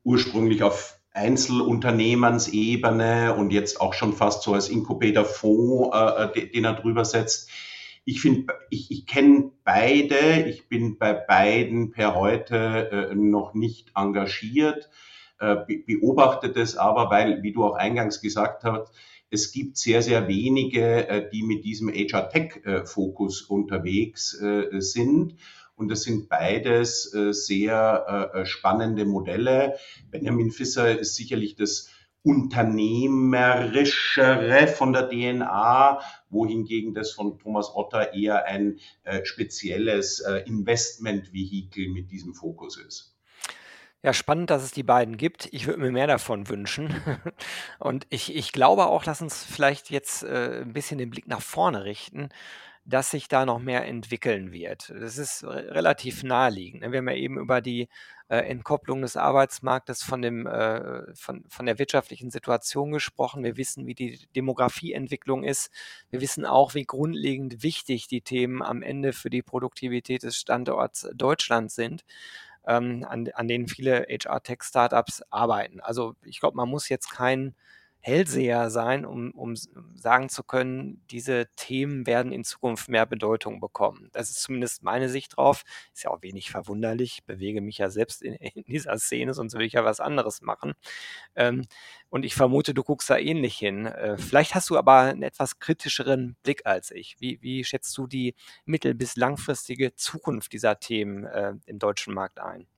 ursprünglich 0.04 0.62
auf 0.62 0.98
Einzelunternehmensebene 1.12 3.34
und 3.34 3.50
jetzt 3.50 3.80
auch 3.80 3.94
schon 3.94 4.12
fast 4.12 4.42
so 4.42 4.54
als 4.54 4.68
Inkubator-Fonds, 4.68 5.94
äh, 5.94 6.40
äh 6.40 6.50
den 6.50 6.64
er 6.64 6.74
drüber 6.74 7.04
setzt. 7.04 7.50
Ich 8.04 8.20
finde, 8.20 8.54
ich, 8.70 8.90
ich 8.90 9.06
kenne 9.06 9.50
beide. 9.64 10.44
Ich 10.46 10.68
bin 10.68 10.98
bei 10.98 11.12
beiden 11.12 11.90
per 11.90 12.14
heute 12.14 13.10
äh, 13.10 13.14
noch 13.14 13.54
nicht 13.54 13.90
engagiert, 13.96 14.88
äh, 15.40 15.56
beobachtet 15.86 16.56
es 16.56 16.76
aber, 16.76 17.10
weil, 17.10 17.42
wie 17.42 17.52
du 17.52 17.64
auch 17.64 17.74
eingangs 17.74 18.20
gesagt 18.20 18.62
hast, 18.62 18.92
es 19.30 19.52
gibt 19.52 19.76
sehr, 19.76 20.02
sehr 20.02 20.26
wenige, 20.28 21.08
äh, 21.08 21.28
die 21.30 21.42
mit 21.42 21.64
diesem 21.64 21.88
HR-Tech-Fokus 21.88 23.42
unterwegs 23.42 24.40
äh, 24.40 24.80
sind. 24.80 25.34
Und 25.74 25.88
das 25.88 26.02
sind 26.02 26.28
beides 26.28 27.12
äh, 27.12 27.32
sehr 27.32 28.44
spannende 28.44 29.04
Modelle. 29.04 29.76
Benjamin 30.10 30.50
Fisser 30.50 30.98
ist 30.98 31.14
sicherlich 31.16 31.54
das 31.56 31.90
unternehmerischere 32.22 34.68
von 34.68 34.94
der 34.94 35.10
DNA, 35.10 36.00
wohingegen 36.30 36.94
das 36.94 37.10
von 37.12 37.38
Thomas 37.38 37.70
Otter 37.74 38.14
eher 38.14 38.46
ein 38.46 38.78
spezielles 39.22 40.24
Investmentvehikel 40.46 41.88
mit 41.88 42.10
diesem 42.10 42.32
Fokus 42.34 42.78
ist. 42.78 43.15
Ja, 44.02 44.12
spannend, 44.12 44.50
dass 44.50 44.62
es 44.62 44.70
die 44.70 44.82
beiden 44.82 45.16
gibt. 45.16 45.48
Ich 45.52 45.66
würde 45.66 45.80
mir 45.80 45.90
mehr 45.90 46.06
davon 46.06 46.48
wünschen. 46.48 46.94
Und 47.78 48.06
ich, 48.10 48.34
ich 48.34 48.52
glaube 48.52 48.86
auch, 48.86 49.04
lass 49.04 49.20
uns 49.22 49.44
vielleicht 49.44 49.90
jetzt 49.90 50.22
äh, 50.22 50.62
ein 50.62 50.72
bisschen 50.72 50.98
den 50.98 51.10
Blick 51.10 51.26
nach 51.26 51.42
vorne 51.42 51.84
richten, 51.84 52.28
dass 52.84 53.10
sich 53.10 53.26
da 53.26 53.44
noch 53.44 53.58
mehr 53.58 53.84
entwickeln 53.86 54.52
wird. 54.52 54.90
Das 54.90 55.18
ist 55.18 55.42
re 55.42 55.74
relativ 55.74 56.22
naheliegend. 56.22 56.82
Ne? 56.82 56.92
Wir 56.92 56.98
haben 56.98 57.08
ja 57.08 57.16
eben 57.16 57.38
über 57.38 57.60
die 57.60 57.88
äh, 58.28 58.38
Entkopplung 58.38 59.02
des 59.02 59.16
Arbeitsmarktes 59.16 60.04
von, 60.04 60.22
dem, 60.22 60.46
äh, 60.46 61.14
von, 61.14 61.44
von 61.48 61.66
der 61.66 61.80
wirtschaftlichen 61.80 62.30
Situation 62.30 62.92
gesprochen. 62.92 63.42
Wir 63.42 63.56
wissen, 63.56 63.86
wie 63.86 63.94
die 63.94 64.20
Demografieentwicklung 64.36 65.42
ist. 65.42 65.70
Wir 66.10 66.20
wissen 66.20 66.44
auch, 66.44 66.74
wie 66.74 66.84
grundlegend 66.84 67.64
wichtig 67.64 68.06
die 68.06 68.20
Themen 68.20 68.62
am 68.62 68.82
Ende 68.82 69.12
für 69.12 69.30
die 69.30 69.42
Produktivität 69.42 70.22
des 70.22 70.36
Standorts 70.36 71.08
Deutschland 71.14 71.72
sind 71.72 72.04
ähm, 72.66 73.04
an, 73.08 73.28
an 73.34 73.48
denen 73.48 73.68
viele 73.68 74.06
HR-Tech-Startups 74.08 75.22
arbeiten. 75.30 75.80
Also 75.80 76.14
ich 76.24 76.40
glaube, 76.40 76.56
man 76.56 76.68
muss 76.68 76.88
jetzt 76.88 77.10
kein 77.10 77.54
Hellseher 78.06 78.70
sein, 78.70 79.04
um, 79.04 79.32
um 79.32 79.56
sagen 79.96 80.28
zu 80.28 80.44
können, 80.44 81.02
diese 81.10 81.48
Themen 81.56 82.06
werden 82.06 82.30
in 82.30 82.44
Zukunft 82.44 82.88
mehr 82.88 83.04
Bedeutung 83.04 83.58
bekommen. 83.58 84.10
Das 84.12 84.30
ist 84.30 84.42
zumindest 84.42 84.84
meine 84.84 85.08
Sicht 85.08 85.36
drauf. 85.36 85.64
Ist 85.92 86.04
ja 86.04 86.10
auch 86.10 86.22
wenig 86.22 86.52
verwunderlich. 86.52 87.24
bewege 87.24 87.60
mich 87.60 87.78
ja 87.78 87.90
selbst 87.90 88.22
in, 88.22 88.34
in, 88.54 88.62
dieser 88.62 88.96
Szene, 88.98 89.34
sonst 89.34 89.54
würde 89.54 89.64
ich 89.64 89.72
ja 89.72 89.84
was 89.84 89.98
anderes 89.98 90.40
machen. 90.40 90.74
Ähm, 91.34 91.66
und 92.08 92.24
ich 92.24 92.36
vermute, 92.36 92.74
du 92.74 92.84
guckst 92.84 93.10
da 93.10 93.18
ähnlich 93.18 93.58
hin. 93.58 93.86
Äh, 93.86 94.16
vielleicht 94.18 94.54
hast 94.54 94.70
du 94.70 94.78
aber 94.78 95.00
einen 95.00 95.24
etwas 95.24 95.58
kritischeren 95.58 96.36
Blick 96.44 96.64
als 96.64 96.92
ich. 96.92 97.16
Wie, 97.18 97.42
wie 97.42 97.64
schätzt 97.64 97.98
du 97.98 98.06
die 98.06 98.36
mittel- 98.64 98.94
bis 98.94 99.16
langfristige 99.16 99.96
Zukunft 99.96 100.52
dieser 100.52 100.78
Themen 100.78 101.24
äh, 101.24 101.54
im 101.66 101.80
deutschen 101.80 102.14
Markt 102.14 102.38
ein? 102.38 102.68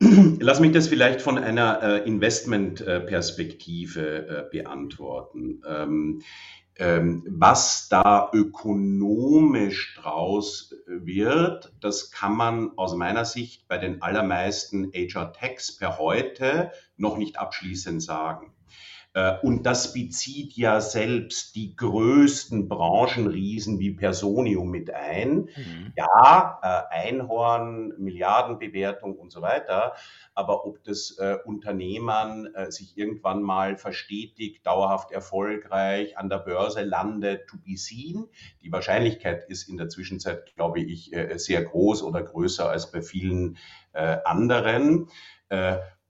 Lass 0.00 0.60
mich 0.60 0.70
das 0.72 0.86
vielleicht 0.86 1.20
von 1.20 1.38
einer 1.38 1.82
äh, 1.82 2.06
Investmentperspektive 2.06 4.28
äh, 4.28 4.44
beantworten. 4.50 5.60
Ähm, 5.66 6.22
ähm, 6.76 7.26
was 7.28 7.88
da 7.88 8.30
ökonomisch 8.32 9.96
draus 10.00 10.72
wird, 10.86 11.74
das 11.80 12.12
kann 12.12 12.36
man 12.36 12.78
aus 12.78 12.94
meiner 12.94 13.24
Sicht 13.24 13.66
bei 13.66 13.78
den 13.78 14.00
allermeisten 14.00 14.92
HR-Techs 14.92 15.76
per 15.76 15.98
heute 15.98 16.70
noch 16.96 17.18
nicht 17.18 17.36
abschließend 17.36 18.00
sagen. 18.00 18.54
Äh, 19.14 19.38
und 19.42 19.64
das 19.64 19.92
bezieht 19.92 20.52
ja 20.54 20.80
selbst 20.80 21.56
die 21.56 21.74
größten 21.74 22.68
Branchenriesen 22.68 23.78
wie 23.78 23.92
Personium 23.92 24.70
mit 24.70 24.92
ein. 24.92 25.48
Mhm. 25.56 25.92
Ja, 25.96 26.60
äh, 26.62 27.08
Einhorn, 27.08 27.94
Milliardenbewertung 27.98 29.16
und 29.16 29.32
so 29.32 29.42
weiter. 29.42 29.94
Aber 30.34 30.66
ob 30.66 30.84
das 30.84 31.16
äh, 31.18 31.36
Unternehmen 31.44 32.48
sich 32.68 32.96
irgendwann 32.96 33.42
mal 33.42 33.76
verstetigt, 33.76 34.66
dauerhaft 34.66 35.10
erfolgreich 35.10 36.16
an 36.16 36.28
der 36.28 36.38
Börse 36.38 36.82
landet, 36.82 37.48
to 37.48 37.56
be 37.56 37.76
seen. 37.76 38.26
Die 38.62 38.70
Wahrscheinlichkeit 38.70 39.48
ist 39.48 39.68
in 39.68 39.76
der 39.76 39.88
Zwischenzeit, 39.88 40.54
glaube 40.54 40.80
ich, 40.80 41.10
sehr 41.36 41.64
groß 41.64 42.02
oder 42.02 42.22
größer 42.22 42.68
als 42.68 42.90
bei 42.90 43.02
vielen 43.02 43.58
anderen. 43.92 45.08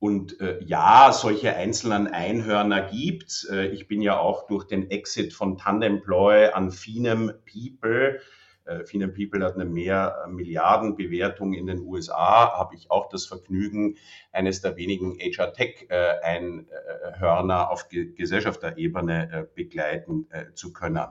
Und 0.01 0.41
äh, 0.41 0.63
ja, 0.65 1.11
solche 1.13 1.57
einzelnen 1.57 2.07
Einhörner 2.07 2.83
gibt's. 2.83 3.45
Äh, 3.51 3.67
ich 3.69 3.89
bin 3.89 4.01
ja 4.01 4.19
auch 4.19 4.47
durch 4.47 4.65
den 4.65 4.91
Exit 4.91 5.33
von 5.33 5.59
Tandemploy 5.59 6.47
an 6.53 6.71
Finem 6.71 7.33
People, 7.45 8.21
äh, 8.69 8.85
Finem 8.85 9.15
People 9.15 9.45
hat 9.45 9.55
eine 9.55 9.65
mehr 9.65 10.25
äh, 10.25 10.29
Milliardenbewertung 10.29 11.55
in 11.55 11.67
den 11.67 11.81
USA, 11.81 12.53
habe 12.57 12.75
ich 12.75 12.91
auch 12.91 13.09
das 13.09 13.27
Vergnügen, 13.27 13.97
eines 14.31 14.61
der 14.61 14.77
wenigen 14.77 15.19
HR 15.19 15.53
Tech 15.53 15.87
äh, 15.89 16.21
Einhörner 16.23 17.71
auf 17.71 17.89
Ge 17.89 18.13
Gesellschafterebene 18.13 19.33
äh, 19.33 19.47
begleiten 19.55 20.29
äh, 20.31 20.53
zu 20.55 20.73
können. 20.73 21.07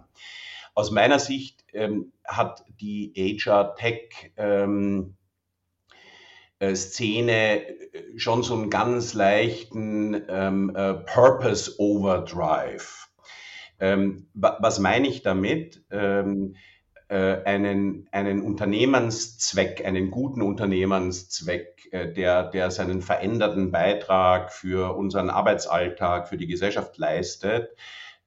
Aus 0.75 0.91
meiner 0.91 1.17
Sicht 1.17 1.65
ähm, 1.73 2.13
hat 2.23 2.63
die 2.79 3.11
HR 3.15 3.75
Tech 3.75 4.31
ähm, 4.37 5.15
äh, 5.15 5.16
Szene 6.75 7.67
äh, 7.67 8.17
schon 8.17 8.43
so 8.43 8.55
einen 8.55 8.69
ganz 8.69 9.13
leichten 9.13 10.21
ähm, 10.29 10.75
äh, 10.75 10.93
Purpose 10.93 11.75
Overdrive. 11.79 13.09
Ähm, 13.79 14.27
was 14.33 14.79
meine 14.79 15.07
ich 15.07 15.21
damit? 15.21 15.83
Ähm, 15.91 16.55
äh, 17.09 17.43
einen, 17.43 18.07
einen 18.11 18.41
Unternehmenszweck, 18.41 19.85
einen 19.85 20.11
guten 20.11 20.41
Unternehmenszweck, 20.41 21.87
äh, 21.91 22.11
der, 22.11 22.43
der 22.43 22.71
seinen 22.71 23.01
veränderten 23.01 23.71
Beitrag 23.71 24.51
für 24.51 24.95
unseren 24.97 25.29
Arbeitsalltag, 25.29 26.27
für 26.27 26.37
die 26.37 26.47
Gesellschaft 26.47 26.97
leistet, 26.97 27.69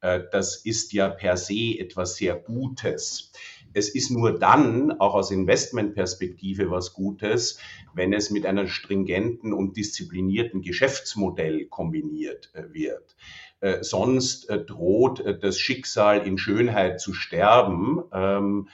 äh, 0.01 0.21
das 0.33 0.57
ist 0.57 0.93
ja 0.93 1.09
per 1.09 1.37
se 1.37 1.79
etwas 1.79 2.17
sehr 2.17 2.37
Gutes. 2.37 3.33
Es 3.73 3.89
ist 3.89 4.11
nur 4.11 4.39
dann 4.39 4.93
auch 5.01 5.15
aus 5.15 5.31
Investmentperspektive 5.31 6.71
was 6.71 6.93
Gutes, 6.93 7.59
wenn 7.95 8.13
es 8.13 8.31
mit 8.31 8.47
einem 8.47 8.69
stringenten 8.69 9.53
und 9.53 9.77
disziplinierten 9.77 10.63
Geschäftsmodell 10.63 11.67
kombiniert 11.67 12.51
äh, 12.55 12.73
wird. 12.73 13.17
Äh, 13.61 13.83
sonst 13.83 14.49
äh, 14.49 14.65
droht 14.65 15.25
das 15.43 15.59
Schicksal 15.59 16.27
in 16.27 16.39
Schönheit 16.39 17.01
zu 17.01 17.13
sterben. 17.13 18.03
Ähm, 18.13 18.69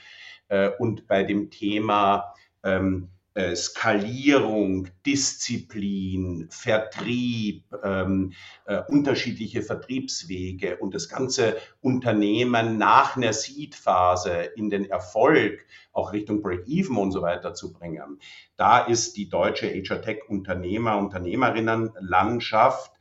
äh, 0.47 0.69
und 0.79 1.07
bei 1.07 1.23
dem 1.23 1.49
Thema 1.49 2.33
ähm, 2.63 3.09
äh, 3.37 3.55
Skalierung, 3.55 4.87
Disziplin, 5.05 6.47
Vertrieb, 6.49 7.65
ähm, 7.83 8.33
äh, 8.65 8.81
unterschiedliche 8.87 9.61
Vertriebswege 9.61 10.77
und 10.77 10.95
das 10.95 11.07
ganze 11.07 11.57
Unternehmen 11.79 12.79
nach 12.79 13.15
einer 13.15 13.33
Seed-Phase 13.33 14.31
in 14.55 14.71
den 14.71 14.89
Erfolg, 14.89 15.67
auch 15.93 16.13
Richtung 16.13 16.41
Break-Even 16.41 16.97
und 16.97 17.11
so 17.11 17.21
weiter 17.21 17.53
zu 17.53 17.71
bringen. 17.73 18.19
Da 18.55 18.79
ist 18.79 19.15
die 19.17 19.29
deutsche 19.29 19.67
HR 19.67 20.01
Tech 20.01 20.21
Unternehmer, 20.27 20.97
Unternehmerinnenlandschaft 20.97 22.91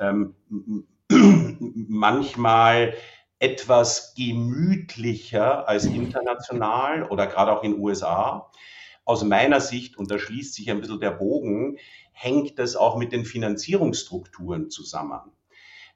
ähm, 0.00 0.34
manchmal 1.10 2.94
etwas 3.38 4.14
gemütlicher 4.16 5.68
als 5.68 5.84
international 5.84 7.02
oder 7.02 7.26
gerade 7.26 7.52
auch 7.52 7.62
in 7.62 7.72
den 7.72 7.80
USA 7.82 8.50
aus 9.04 9.22
meiner 9.24 9.60
Sicht, 9.60 9.96
und 9.96 10.10
da 10.10 10.18
schließt 10.18 10.54
sich 10.54 10.70
ein 10.70 10.80
bisschen 10.80 11.00
der 11.00 11.10
Bogen, 11.10 11.78
hängt 12.12 12.58
das 12.58 12.76
auch 12.76 12.96
mit 12.96 13.12
den 13.12 13.24
Finanzierungsstrukturen 13.24 14.70
zusammen. 14.70 15.20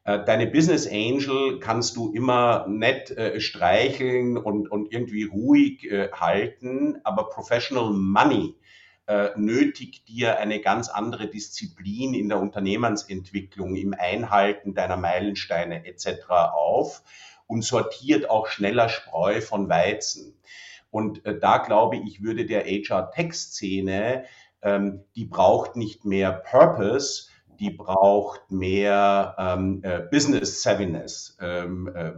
Äh, 0.05 0.25
deine 0.25 0.47
Business 0.47 0.87
Angel 0.87 1.59
kannst 1.61 1.97
du 1.97 2.13
immer 2.13 2.67
nett 2.69 3.11
äh, 3.11 3.41
streicheln 3.41 4.37
und, 4.37 4.71
und 4.71 4.93
irgendwie 4.93 5.25
ruhig 5.25 5.85
äh, 5.85 6.11
halten, 6.13 6.99
aber 7.05 7.29
Professional 7.29 7.91
Money 7.91 8.55
äh, 9.07 9.31
nötigt 9.37 10.09
dir 10.09 10.39
eine 10.39 10.61
ganz 10.61 10.89
andere 10.89 11.29
Disziplin 11.29 12.15
in 12.15 12.29
der 12.29 12.41
Unternehmensentwicklung, 12.41 13.75
im 13.75 13.95
Einhalten 13.95 14.75
deiner 14.75 14.97
Meilensteine 14.97 15.87
etc. 15.87 16.29
auf 16.29 17.03
und 17.47 17.63
sortiert 17.63 18.29
auch 18.29 18.49
schneller 18.49 18.89
Spreu 18.89 19.41
von 19.41 19.69
Weizen. 19.69 20.39
Und 20.91 21.25
äh, 21.25 21.39
da 21.39 21.59
glaube 21.59 21.97
ich, 21.97 22.23
würde 22.23 22.47
der 22.47 22.65
HR-Tech-Szene, 22.65 24.25
ähm, 24.63 25.05
die 25.15 25.27
braucht 25.27 25.77
nicht 25.77 26.05
mehr 26.05 26.33
Purpose, 26.33 27.29
die 27.61 27.71
braucht 27.71 28.51
mehr 28.51 29.35
ähm, 29.39 29.81
äh, 29.83 30.01
Business 30.11 30.63
Savviness, 30.63 31.37
ähm, 31.41 31.89
äh, 31.95 32.13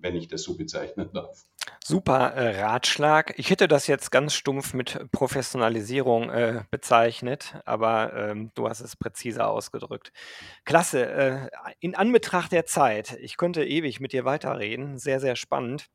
wenn 0.00 0.16
ich 0.16 0.28
das 0.28 0.42
so 0.42 0.56
bezeichnen 0.56 1.10
darf. 1.12 1.44
Super 1.84 2.34
äh, 2.34 2.60
Ratschlag. 2.60 3.34
Ich 3.38 3.50
hätte 3.50 3.68
das 3.68 3.86
jetzt 3.86 4.10
ganz 4.10 4.34
stumpf 4.34 4.74
mit 4.74 5.10
Professionalisierung 5.10 6.30
äh, 6.30 6.62
bezeichnet, 6.70 7.56
aber 7.64 8.12
ähm, 8.14 8.50
du 8.54 8.68
hast 8.68 8.80
es 8.80 8.96
präziser 8.96 9.48
ausgedrückt. 9.48 10.12
Klasse. 10.64 11.06
Äh, 11.06 11.48
in 11.80 11.94
Anbetracht 11.94 12.52
der 12.52 12.66
Zeit, 12.66 13.16
ich 13.20 13.36
könnte 13.36 13.64
ewig 13.64 14.00
mit 14.00 14.12
dir 14.12 14.24
weiterreden, 14.24 14.98
sehr, 14.98 15.20
sehr 15.20 15.36
spannend 15.36 15.88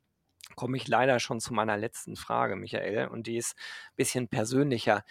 komme 0.56 0.78
ich 0.78 0.88
leider 0.88 1.20
schon 1.20 1.40
zu 1.40 1.54
meiner 1.54 1.78
letzten 1.78 2.16
Frage, 2.16 2.56
Michael, 2.56 3.08
und 3.08 3.28
die 3.28 3.38
ist 3.38 3.56
ein 3.56 3.96
bisschen 3.96 4.28
persönlicher. 4.28 5.04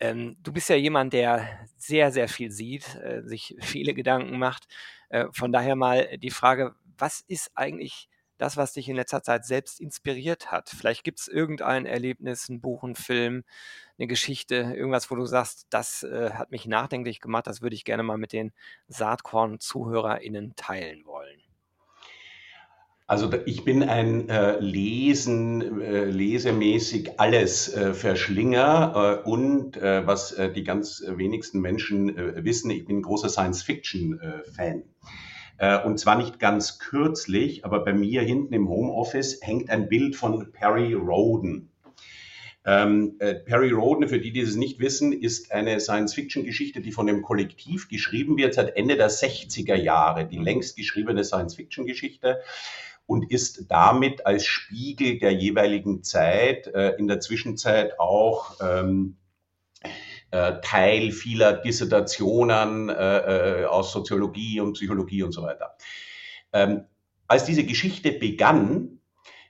Ähm, 0.00 0.36
du 0.42 0.52
bist 0.52 0.68
ja 0.68 0.76
jemand, 0.76 1.12
der 1.12 1.66
sehr, 1.76 2.12
sehr 2.12 2.28
viel 2.28 2.50
sieht, 2.50 2.94
äh, 2.96 3.22
sich 3.22 3.56
viele 3.60 3.94
Gedanken 3.94 4.38
macht. 4.38 4.68
Äh, 5.08 5.26
von 5.32 5.52
daher 5.52 5.76
mal 5.76 6.18
die 6.18 6.30
Frage, 6.30 6.74
was 6.96 7.20
ist 7.20 7.50
eigentlich 7.54 8.08
das, 8.38 8.56
was 8.56 8.72
dich 8.72 8.88
in 8.88 8.96
letzter 8.96 9.22
Zeit 9.22 9.44
selbst 9.44 9.80
inspiriert 9.80 10.52
hat? 10.52 10.70
Vielleicht 10.70 11.04
gibt 11.04 11.20
es 11.20 11.28
irgendein 11.28 11.86
Erlebnis, 11.86 12.48
ein 12.48 12.60
Buch, 12.60 12.84
ein 12.84 12.94
Film, 12.94 13.44
eine 13.98 14.06
Geschichte, 14.06 14.54
irgendwas, 14.76 15.10
wo 15.10 15.16
du 15.16 15.26
sagst, 15.26 15.66
das 15.70 16.04
äh, 16.04 16.30
hat 16.32 16.52
mich 16.52 16.66
nachdenklich 16.66 17.20
gemacht, 17.20 17.48
das 17.48 17.62
würde 17.62 17.74
ich 17.74 17.84
gerne 17.84 18.04
mal 18.04 18.18
mit 18.18 18.32
den 18.32 18.52
Saatkorn-ZuhörerInnen 18.86 20.54
teilen 20.54 21.04
wollen. 21.04 21.47
Also 23.08 23.30
ich 23.46 23.64
bin 23.64 23.82
ein 23.82 24.28
äh, 24.28 24.60
Lesen, 24.60 25.80
äh, 25.80 26.04
lesemäßig 26.04 27.18
alles 27.18 27.74
äh, 27.74 27.94
Verschlinger 27.94 29.22
äh, 29.24 29.28
und 29.28 29.78
äh, 29.78 30.06
was 30.06 30.32
äh, 30.32 30.52
die 30.52 30.62
ganz 30.62 31.02
wenigsten 31.06 31.60
Menschen 31.60 32.18
äh, 32.18 32.44
wissen, 32.44 32.70
ich 32.70 32.84
bin 32.84 33.00
großer 33.00 33.30
Science-Fiction-Fan. 33.30 34.82
Äh, 35.56 35.82
und 35.84 35.98
zwar 35.98 36.18
nicht 36.18 36.38
ganz 36.38 36.78
kürzlich, 36.78 37.64
aber 37.64 37.82
bei 37.82 37.94
mir 37.94 38.20
hinten 38.20 38.52
im 38.52 38.68
Homeoffice 38.68 39.40
hängt 39.40 39.70
ein 39.70 39.88
Bild 39.88 40.14
von 40.14 40.52
Perry 40.52 40.92
Roden. 40.92 41.70
Ähm, 42.66 43.16
äh, 43.20 43.36
Perry 43.36 43.70
Roden, 43.70 44.06
für 44.06 44.20
die, 44.20 44.32
die 44.32 44.40
es 44.40 44.54
nicht 44.54 44.80
wissen, 44.80 45.14
ist 45.14 45.50
eine 45.50 45.80
Science-Fiction-Geschichte, 45.80 46.82
die 46.82 46.92
von 46.92 47.06
dem 47.06 47.22
Kollektiv 47.22 47.88
geschrieben 47.88 48.36
wird 48.36 48.52
seit 48.52 48.76
Ende 48.76 48.96
der 48.96 49.10
60er 49.10 49.76
Jahre, 49.76 50.26
die 50.26 50.36
längst 50.36 50.76
geschriebene 50.76 51.24
Science-Fiction-Geschichte 51.24 52.40
und 53.08 53.30
ist 53.32 53.70
damit 53.70 54.26
als 54.26 54.44
Spiegel 54.44 55.18
der 55.18 55.32
jeweiligen 55.32 56.02
Zeit 56.02 56.66
äh, 56.66 56.90
in 56.98 57.08
der 57.08 57.20
Zwischenzeit 57.20 57.98
auch 57.98 58.56
ähm, 58.60 59.16
äh, 60.30 60.60
Teil 60.60 61.10
vieler 61.10 61.54
Dissertationen 61.54 62.90
äh, 62.90 63.62
äh 63.62 63.64
aus 63.64 63.92
Soziologie 63.92 64.60
und 64.60 64.74
Psychologie 64.74 65.22
und 65.22 65.32
so 65.32 65.42
weiter. 65.42 65.78
Ähm, 66.52 66.84
als 67.26 67.46
diese 67.46 67.64
Geschichte 67.64 68.12
begann, 68.12 69.00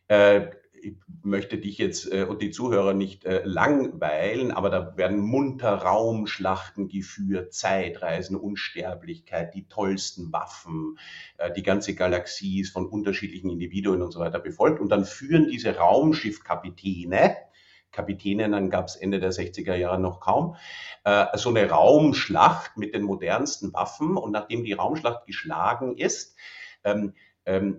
äh, 0.07 0.47
ich 0.83 0.97
möchte 1.23 1.59
dich 1.59 1.79
jetzt 1.79 2.13
äh, 2.13 2.25
und 2.25 2.43
die 2.43 2.51
Zuhörer 2.51 2.95
nicht 2.95 3.25
äh, 3.25 3.43
langweilen, 3.45 4.51
aber 4.53 4.71
da 4.71 4.97
werden 4.97 5.21
munter 5.21 5.75
Raumschlachten 5.75 6.89
geführt, 6.89 7.53
Zeitreisen, 7.53 8.37
Unsterblichkeit, 8.37 9.55
die 9.55 9.69
tollsten 9.69 10.33
Waffen, 10.33 10.99
äh, 11.39 11.53
die 11.53 11.63
ganze 11.63 11.95
Galaxie 11.95 12.61
ist 12.61 12.73
von 12.73 12.87
unterschiedlichen 12.87 13.51
Individuen 13.51 14.03
und 14.03 14.13
so 14.13 14.21
weiter 14.21 14.39
befolgt. 14.39 14.81
Und 14.81 14.91
dann 14.91 15.05
führen 15.05 15.49
diese 15.49 15.77
Raumschiffkapitäne, 15.77 17.37
Kapitäninnen 17.91 18.71
gab 18.71 18.87
es 18.87 18.97
Ende 18.97 19.19
der 19.19 19.33
60er 19.33 19.75
Jahre 19.75 19.99
noch 19.99 20.21
kaum, 20.21 20.57
äh, 21.05 21.27
so 21.37 21.49
eine 21.51 21.69
Raumschlacht 21.69 22.77
mit 22.77 22.95
den 22.95 23.03
modernsten 23.03 23.73
Waffen. 23.73 24.17
Und 24.17 24.33
nachdem 24.33 24.65
die 24.65 24.75
Raumschlacht 24.75 25.27
geschlagen 25.27 25.97
ist, 25.97 26.37
ähm, 26.85 27.15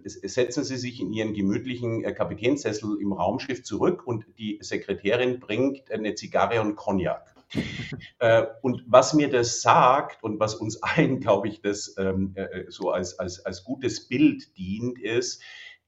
setzen 0.03 0.63
Sie 0.63 0.77
sich 0.77 0.99
in 0.99 1.13
Ihren 1.13 1.33
gemütlichen 1.33 2.03
äh, 2.03 2.13
Kapitänssessel 2.13 2.99
im 3.01 3.13
Raumschiff 3.13 3.63
zurück 3.63 4.05
und 4.05 4.25
die 4.37 4.57
Sekretärin 4.61 5.39
bringt 5.39 5.91
eine 5.91 6.15
Zigarre 6.15 6.61
und 6.61 6.75
Cognac. 6.75 7.35
äh, 8.19 8.45
und 8.61 8.83
was 8.87 9.13
mir 9.13 9.29
das 9.29 9.61
sagt 9.61 10.23
und 10.23 10.39
was 10.39 10.55
uns 10.55 10.81
allen, 10.83 11.19
glaube 11.19 11.47
ich, 11.47 11.61
das 11.61 11.95
ähm, 11.97 12.33
äh, 12.35 12.65
so 12.69 12.91
als, 12.91 13.17
als, 13.19 13.45
als 13.45 13.63
gutes 13.63 14.07
Bild 14.07 14.57
dient, 14.57 14.99
ist, 14.99 15.41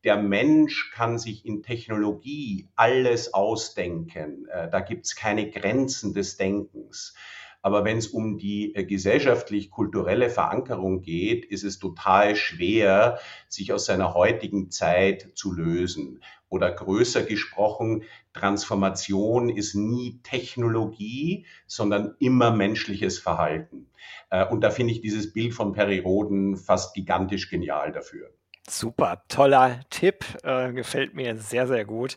der 0.03 0.17
Mensch 0.17 0.91
kann 0.91 1.19
sich 1.19 1.45
in 1.45 1.61
Technologie 1.61 2.69
alles 2.75 3.35
ausdenken. 3.35 4.47
Da 4.49 4.79
gibt 4.79 5.05
es 5.05 5.15
keine 5.15 5.51
Grenzen 5.51 6.15
des 6.15 6.37
Denkens. 6.37 7.13
Aber 7.61 7.85
wenn 7.85 7.97
es 7.97 8.07
um 8.07 8.37
die 8.37 8.75
äh, 8.75 8.83
gesellschaftlich-kulturelle 8.83 10.29
Verankerung 10.29 11.01
geht, 11.01 11.45
ist 11.45 11.63
es 11.63 11.79
total 11.79 12.35
schwer, 12.35 13.19
sich 13.47 13.71
aus 13.73 13.85
seiner 13.85 14.13
heutigen 14.13 14.71
Zeit 14.71 15.31
zu 15.35 15.53
lösen. 15.53 16.21
Oder 16.49 16.71
größer 16.71 17.23
gesprochen, 17.23 18.03
Transformation 18.33 19.49
ist 19.49 19.75
nie 19.75 20.19
Technologie, 20.23 21.45
sondern 21.67 22.15
immer 22.19 22.51
menschliches 22.51 23.19
Verhalten. 23.19 23.87
Äh, 24.29 24.45
und 24.47 24.61
da 24.61 24.71
finde 24.71 24.93
ich 24.93 25.01
dieses 25.01 25.31
Bild 25.31 25.53
von 25.53 25.73
Periroden 25.73 26.57
fast 26.57 26.93
gigantisch 26.95 27.49
genial 27.49 27.91
dafür. 27.91 28.31
Super, 28.71 29.23
toller 29.27 29.81
Tipp, 29.89 30.23
äh, 30.43 30.71
gefällt 30.71 31.13
mir 31.13 31.35
sehr, 31.35 31.67
sehr 31.67 31.83
gut. 31.83 32.15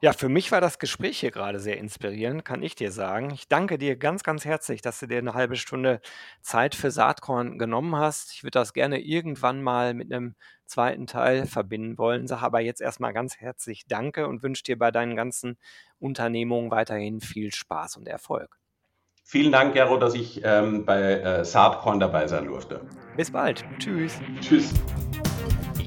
Ja, 0.00 0.12
für 0.12 0.28
mich 0.28 0.50
war 0.50 0.60
das 0.60 0.80
Gespräch 0.80 1.20
hier 1.20 1.30
gerade 1.30 1.60
sehr 1.60 1.76
inspirierend, 1.78 2.44
kann 2.44 2.60
ich 2.60 2.74
dir 2.74 2.90
sagen. 2.90 3.30
Ich 3.30 3.46
danke 3.46 3.78
dir 3.78 3.94
ganz, 3.94 4.24
ganz 4.24 4.44
herzlich, 4.44 4.82
dass 4.82 4.98
du 4.98 5.06
dir 5.06 5.18
eine 5.18 5.34
halbe 5.34 5.54
Stunde 5.54 6.00
Zeit 6.40 6.74
für 6.74 6.90
Saatkorn 6.90 7.56
genommen 7.56 7.94
hast. 7.94 8.32
Ich 8.32 8.42
würde 8.42 8.58
das 8.58 8.72
gerne 8.72 9.00
irgendwann 9.00 9.62
mal 9.62 9.94
mit 9.94 10.12
einem 10.12 10.34
zweiten 10.66 11.06
Teil 11.06 11.46
verbinden 11.46 11.98
wollen, 11.98 12.26
sage 12.26 12.42
aber 12.42 12.58
jetzt 12.58 12.80
erstmal 12.80 13.12
ganz 13.12 13.36
herzlich 13.36 13.86
Danke 13.86 14.26
und 14.26 14.42
wünsche 14.42 14.64
dir 14.64 14.76
bei 14.76 14.90
deinen 14.90 15.14
ganzen 15.14 15.56
Unternehmungen 16.00 16.72
weiterhin 16.72 17.20
viel 17.20 17.52
Spaß 17.52 17.96
und 17.96 18.08
Erfolg. 18.08 18.58
Vielen 19.22 19.52
Dank, 19.52 19.74
Gero, 19.74 19.98
dass 19.98 20.14
ich 20.14 20.40
ähm, 20.44 20.84
bei 20.84 21.00
äh, 21.00 21.44
Saatkorn 21.44 22.00
dabei 22.00 22.26
sein 22.26 22.46
durfte. 22.46 22.80
Bis 23.16 23.30
bald. 23.30 23.64
Tschüss. 23.78 24.18
Tschüss. 24.40 24.74